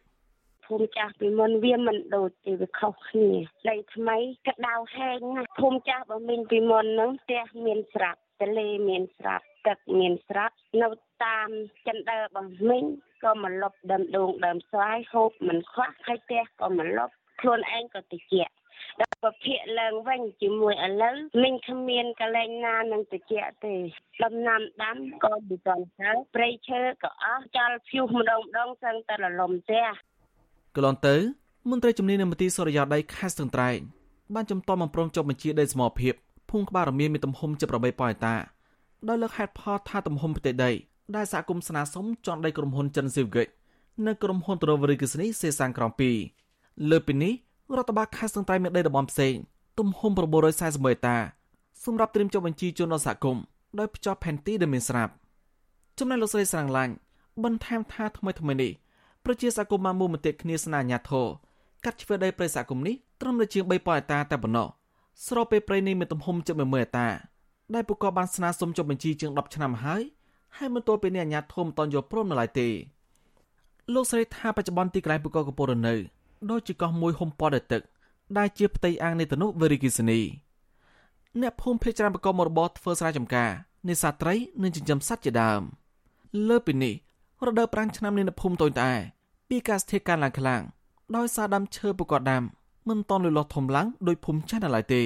[0.66, 3.32] ភូមិចាស់ពីមុនវាមិនដូចទេវាខុសគ្នា
[3.70, 10.90] ដីថ្មីក្តៅហែងណាភូមិចាស់បើមានពីមុនហ្នឹងផ្ទះមានស្រាប់ទលេមានស្រាប់ទឹកមានស្រាប់នៅ
[11.26, 11.50] តាម
[11.88, 12.86] ចិនដើរបស់មីង
[13.24, 18.34] ក៏មកលប់ដើមដូងដើមស្វាយហូបមិនខ្វះហើយផ្ទះក៏មកលប់ខ្លួនឯងក៏តិច
[19.02, 23.74] ដល់ពភាកឡើងវិញជាមួយឥឡូវមិញគ្មានកលែងណានឹងតិចទេ
[24.24, 29.86] ដំណាំដាំក៏មិនទាន់ទៅព្រៃឈើក៏អស់ចោលភៀវម្ដងម្ដងសឹងតែរលំផ្ទះ
[30.76, 31.16] កន្លងទៅ
[31.70, 33.80] មន្ត្រីជំនាញនៅមន្ទីរសុរិយោដីខេត្តស្ទឹងត្រែង
[34.36, 36.14] បានចំទាស់បំប្រងចុះបញ្ជាដីសមរភាព
[36.50, 38.36] ភូមិក្បាលរមៀនមានទំហំជិត8ប៉ហិកតា
[39.08, 40.72] ដោយលើកហេតុផលថាទំហំផ្ទៃដី
[41.16, 43.48] ដែលសហគមន៍ស្នើសុំចន់ដីក្រុមហ៊ុនចិនស៊ីវហ្គិច
[44.06, 45.92] និងក្រុមហ៊ុនត្រូវរីគិសនីសេសាំងក្រំ
[46.40, 47.34] 2លើពីនេះ
[47.78, 49.36] រដ្ឋបាលខេត្តស្ទឹងត្រែងមានដីតំបន់ផ្សេង
[49.80, 51.18] ទំហំ941ហិកតា
[51.86, 53.44] សម្រាប់ត្រៀមចុះបញ្ជីជនដល់សហគមន៍
[53.80, 55.14] ដោយភ្ជាប់ផែនទីដែលមានស្រាប់
[55.98, 56.94] ចំណែកលោកស្រីស្រាំងឡាញ់
[57.44, 58.72] បន្ថែមថាថ្មីថ្មីនេះ
[59.26, 61.28] ប្រជាសហគមន៍បានមូលមតិគ្នាស្នើអាជ្ញាធរ
[61.84, 64.68] កាត់ជ្រឿដីព្រៃសហគមន៍នេះត្រឹមតែជាង3ប៉ហិកតាតែប៉ុណ្ណោះ
[65.28, 67.08] ស្របពេលព្រៃនេះមានទំហំជិត10000ហិកតា
[67.76, 70.04] ដែលពួកគាត់បានស្នើសុំចុះបញ្ជីជាង10ឆ្នាំហើយ
[70.58, 72.68] ហើយមិនទាល់ពេលនេះអាជ្ញាធរមិនតន់យល់ព្រមនៅឡើយទេ
[73.94, 75.96] លោកស្រីថាបច្ចុប្បន្នទីកន្លែងពួកគាត់កំពុងរនៅ
[76.50, 77.82] ដូចជាកោះមួយហុំព័ទ្ធដោយទឹក
[78.38, 80.20] ដែលជាផ្ទៃអាងនៃទនុវេរីគីសនី
[81.42, 83.52] អ្នកភូមិភេកច្រើនប្រកបមុខរបរធ្វើស្រែចម្ការ
[83.90, 84.34] នេសាទត្រី
[84.64, 85.62] និងចិញ្ចឹមសត្វជាដើម
[86.50, 86.94] លើពីនេះ
[87.48, 88.92] រដូវប្រាំងឆ្នាំនេះនៅភូមិតូចតែ
[89.50, 90.62] ពីកាសធាតុការឡើងខ្លាំង
[91.16, 92.44] ដោយសារដើមឈើប្រកបដាំ
[92.90, 95.04] មិនតន់លូតលាស់ធំឡើងដោយភូមិចាស់នៅឡើយទេ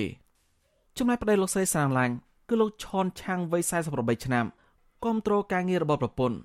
[0.98, 2.14] ចំណែកប្តីលោកស្រីស្រាងឡាញ់
[2.50, 3.62] គឺលោកឈនឆាងវ័យ
[3.94, 4.46] 48ឆ្នាំ
[5.04, 6.38] គ្រប់គ្រងការងាររបស់ប្រពន្ធ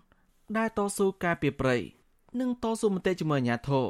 [0.56, 1.76] ដែលតស៊ូការពីប្រៃ
[2.40, 3.86] និងតស៊ូមតិជាមួយអាជ្ញាធរ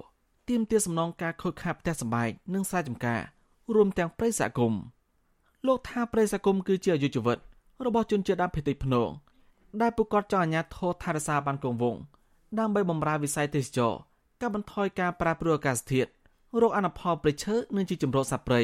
[0.48, 3.20] ទាមទារសំណងការខូចខាតផ្ទះសម្បែងនិងស្រែចម្ការ
[3.74, 4.80] រួមទាំងប្រៃសហគមន៍
[5.66, 7.38] លោកថាប្រៃសហគមន៍គឺជាអាយុជីវិត
[7.86, 9.08] របស់ជនជាតិដើមភាគតិចភ្នង
[9.80, 12.00] ដែលពួកគាត់ចង់អាជ្ញាធរថែរក្សាបានគង់វង្ស
[12.58, 13.92] ដើម្បីបម្រើវិស័យទេសចរ
[14.40, 16.10] កាត់បន្ថយការប្រែប្រួលអាកាសធាតុ
[16.60, 18.62] រោគអនុផលព្រៃឈើនិងជីចម្រុះសត្វព្រៃ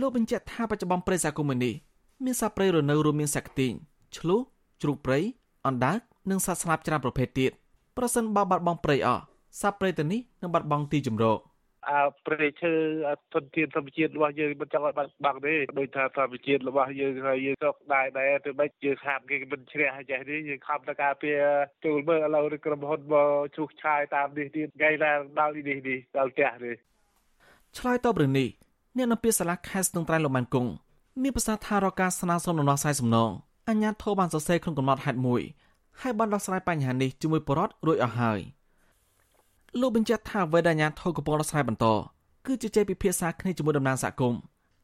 [0.00, 1.74] លោកបញ្ជាក់ថាបច្ចុប្បន្នព្រៃសហគមន៍នេះ
[2.24, 3.72] មានសត្វព្រៃរនៅរួមមានសត្វខ្ទីង
[4.16, 4.40] ឆ្លុះ
[4.82, 5.18] ជ្រូកព្រៃ
[5.66, 5.98] អណ្ដើក
[6.30, 7.52] និងសត្វស្លាបច្រើនប្រភេទទៀត
[7.96, 9.22] ប្រសិនបើបាត់បង់ព្រៃអស់
[9.60, 11.38] សត្វព្រៃទាំងនេះនឹងបាត់បង់ទីជម្រក
[11.90, 12.72] អើប្រទេសឈើ
[13.34, 21.38] ធនធានធម្មជាតិរបស់យើងមិនចង់ឲ្យបាត់បង់ទេដោយថាធម្មជាតិរបស់យើងហើយយើងក៏ដែរដែរទៅមិនយើងខាតគេមិនជ្រះចេះនេះយើងខំតការពារ
[21.84, 26.76] ចូលមើលឥឡូវក្រុមហ៊ុនមកឈូសឆាយតាមនេះទៀតថ្ងៃណាដល់នេះនេះដល់ផ្ទះនេះ
[27.78, 28.48] ឆ្លើយតបរឿងនេះ
[28.96, 30.70] អ្នកនពាសាលាខេត្តស្ទឹងត្រែងលោកម៉ាន់គង់
[31.22, 33.30] មានប្រសាសន៍ថារកការស្នើសុំដំណោះស្រាយសំណង
[33.68, 35.42] អញ្ញាធិបបានសរសេរក្នុងកំណត់ហេតុមួយ
[36.00, 38.40] ហើយបានដោះស្រាយបញ្ហានេះជាមួយបរដ្ឋរួចអស់ហើយ
[39.80, 41.86] លោកបញ្ជាក់ថាវេដាញ្ញាធិកំពុងដោះស្រាយបន្ត
[42.46, 44.40] គឺជាចេះពិភាក្សាគ្នាជាមួយតំណាងសហគមន៍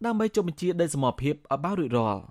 [0.06, 2.22] ដើម្បីចុះបញ្ជាដីសមរភាពឲ្យបានរួចរាល់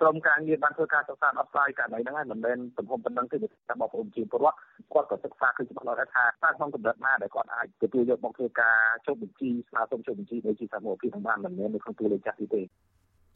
[0.00, 4.58] ក្រុមការងារបានធ្វើការសិក្សាដោះស្រាយករណីហ្នឹងហើយមិនមែនទំហំប៉ុណ្ណឹងទេតែបងប្អូនជាពលរដ្ឋ
[4.92, 12.62] គាត់ក៏សិក្សាឃើញច្បាស់លាស់ថាតើក្នុងកម្រិតណាដែលគាត់អាចទទួលយកមកធ្វើការចុះបញ្ជីស្នើសុំចុះបញ្ជីនៃជាសមរភាពបានមិនមែននៅក្នុងទូលេខចាស់ទេ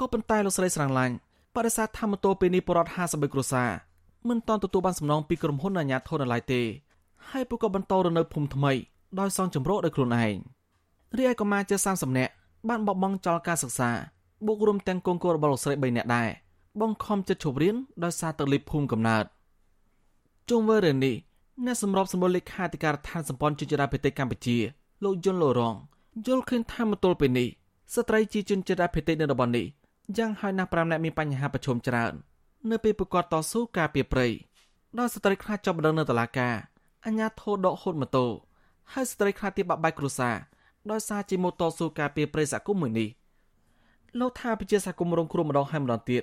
[0.01, 1.15] ក៏ប៉ុន្តែលោកស្រីស្រងឡាញ់
[1.57, 3.71] បរិษัទធម្មតោពេលនេះបរដ្ឋ53គ្រួសារ
[4.29, 6.63] មិនតន់ទទួលបានសំណងពីក្រុមហ៊ុនអាជ្ញាធរនៅឡើយទេ
[7.31, 8.73] ហើយពួកក៏បន្តរនៅភូមិថ្មី
[9.21, 10.37] ដោយសង់ចម្រោកដោយខ្លួនឯង
[11.17, 12.33] រីឯកុមារជិត30នាក់
[12.69, 13.91] បានបបង់ចោលការសិក្សា
[14.47, 16.29] បូករួមទាំងកូនកូនរបស់លោកស្រី3នាក់ដែរ
[16.81, 19.25] បង្ខំចិត្តឈប់រៀនដោយសារទៅលិភូមិកំណើត
[20.51, 21.15] ជុំវិញរឿងនេះ
[21.65, 24.57] អ្នកសម្របសម្រួលលេខាធិការដ្ឋានសម្ព័ន្ធជនជាតិភាគតិចកម្ពុជា
[25.05, 25.75] លោកយុនលូរង
[26.27, 27.49] យល់ឃើញថាមកទល់ពេលនេះ
[27.95, 29.67] ស្ត្រីជាជនជាតិភាគតិចនៅតំបន់នេះ
[30.17, 32.13] យ៉ាងហោចណាស់5នាក់មានបញ្ហាប្រឈមច្រើន
[32.71, 34.27] នៅពេលប្រកាសតស៊ូការពីប្រៃ
[34.99, 36.55] ដោយស្ត្រីខ្លះចាប់បដងនៅតុលាការ
[37.07, 38.27] អញ្ញាធោដកហូតម៉ូតូ
[38.93, 40.37] ហើយស្ត្រីខ្លះទៀតបាក់បែកគ្រួសារ
[40.91, 43.09] ដោយសារជាម៉ូតូស៊ូការពីប្រៃសហគមន៍មួយនេះ
[44.19, 46.23] លោកថាប្រជាសហគមន៍រងគ្រោះម្ដងហើយម្ដងទៀត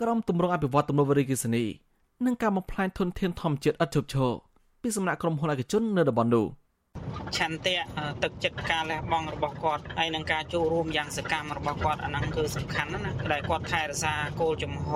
[0.00, 1.64] ក្រុមទម្រង់អភិវឌ្ឍទំនើបវិរិយសនី
[2.26, 4.32] និងការបំផ្លាញធនធានធម្មជាតិឥតឈប់ឈរ
[4.82, 6.46] ពីសំណាក់ក្រុមហ៊ុនឯកជននៅតំបន់នោះ។
[7.38, 7.76] ឆន្ទៈ
[8.22, 14.88] ទឹកចិត្តការលះបង់របស់គាត់ហើយនឹងការចូលរួមយ៉ាងសកម្មរបស់គាត់អាហ្នឹងគឺសំខាន់ណាស់ដែលគាត់ថែរក្សាគោលចំហ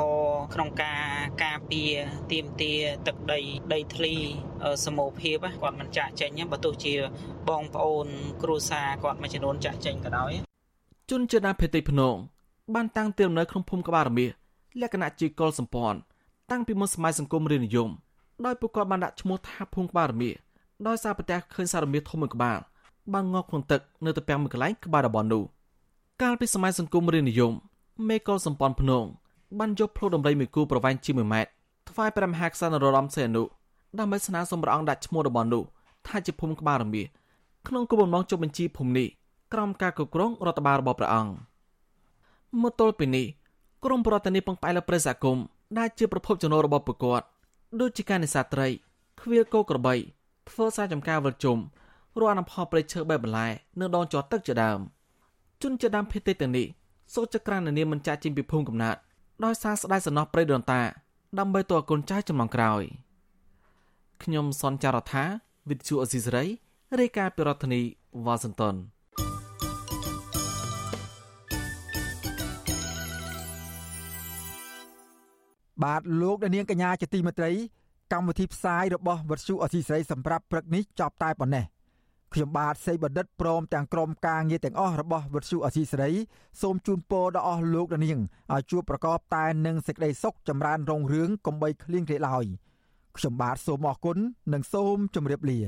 [0.54, 1.02] ក្នុងការ
[1.44, 1.92] ការពារ
[2.32, 2.72] ទៀមទា
[3.06, 3.40] ទឹកដី
[3.72, 4.14] ដីធ្លី
[4.84, 6.94] សមូហភាពគាត់មិនចាក់ចេញបើទោះជា
[7.48, 8.06] បងប្អូន
[8.42, 10.32] គ្រួសារគាត់មួយចំនួនចាក់ចេញក៏ដោយ
[11.10, 12.16] ជនជាតិដើមភាគតិចភ្នង
[12.74, 14.30] បានតាំងទីលំនៅក្នុងភូមិក្បាលរមាស
[14.80, 15.98] លក្ខណៈជាកុលសម្ព័ន្ធ
[16.50, 17.90] តាំងពីមុនសម័យសង្គមរាជនិយម
[18.46, 20.34] ដោយពួកគាត់បានដាក់ឈ្មោះថាភូមិក្បាលរមាស
[20.84, 22.58] ដោយសារប្រទះឃើញសារមាសធំមួយក្បាល
[23.12, 25.42] បានងក់ក្នុងទឹកនៅទៅពាំងមួយកន្លែងក្បែរតំបន់នោះ
[26.22, 27.52] កាលពីសម័យសង្គមរាជនិយម
[28.08, 29.04] មេកុលសម្ព័ន្ធភ្នង
[29.58, 31.50] បានយកផ្លូវដំរីមួយគូប្រវែងជា1ម៉ែត្រ
[31.90, 33.42] ថ្វាយព្រះមហាក្សត្រនរោត្តមសីហនុ
[33.98, 35.62] ដើម្បីស្នើសុំព្រះអង្គដាក់ឈ្មោះតំបន់នោះ
[36.06, 37.06] ថាជាភូមិក្បាលរមាស
[37.68, 39.08] ក្នុងគោលបំណងចុះបញ្ជីភូមិនេះ
[39.52, 41.32] ក្រោមការគ្រប់គ្រងរដ្ឋបាលរបស់ព្រះអង្គ
[42.62, 43.26] មកទល់ពេលនេះ
[43.84, 45.44] ក្រមប្រតិនីពឹងផ្អែកលើព្រះសហគមន៍
[45.78, 47.26] ដែលជាប្រភពចំណូលរបស់ពួកគាត់
[47.80, 48.68] ដូចជាការនេសាទត្រី
[49.20, 49.94] ខ្វៀលគោក្របី
[50.50, 51.58] ធ្វើសារចំការវិលជុំ
[52.18, 53.48] រកអនុផលព្រៃឈើបែបបន្លែ
[53.80, 54.78] នៅដងជាប់ទឹកជាដើម
[55.62, 56.66] ជនជាដើមភេទទាំងនេះ
[57.14, 58.96] សូចក្រាននាមមិនចាក់ចេញពីភូមិកំណើត
[59.44, 60.82] ដោយសារស្ដាយសំណោះព្រៃដនតា
[61.38, 62.82] ដើម្បីតកូនចៅចំនួនក្រោយ
[64.22, 65.24] ខ្ញុំសនចាររថា
[65.68, 66.44] វិទ្យុអេស៊ីសរ៉ៃ
[67.00, 67.82] រាយការណ៍ពីរដ្ឋធានី
[68.24, 68.74] វ៉ាស៊ីនតោន
[75.84, 77.50] បាទលោកនាងកញ្ញាជាទីមេត្រី
[78.12, 81.64] កម្មវិធីផ្សាយរបស់វិទ្យុអសីស្រីសម្រាប់ព្រឹកនេះចប់តែប៉ុណ្ណេះ
[82.32, 86.10] ខ្ញុំបាទសេកបណ្ឌិតព្រមទាំងក្រុមការងារទាំងអស់របស់វិទ្យុអសីស្រី
[86.62, 88.20] សូមជូនពរដល់អស់លោកនាង
[88.52, 92.46] ឲ្យជួបប្រកបតែនឹងសេចក្តីសុខចម្រើនរុងរឿងកំបីគ្លៀងគ្លេឡើយ
[93.16, 94.18] ខ្ញុំបាទសូមអរគុណ
[94.52, 95.60] និងសូមជម្រាបលា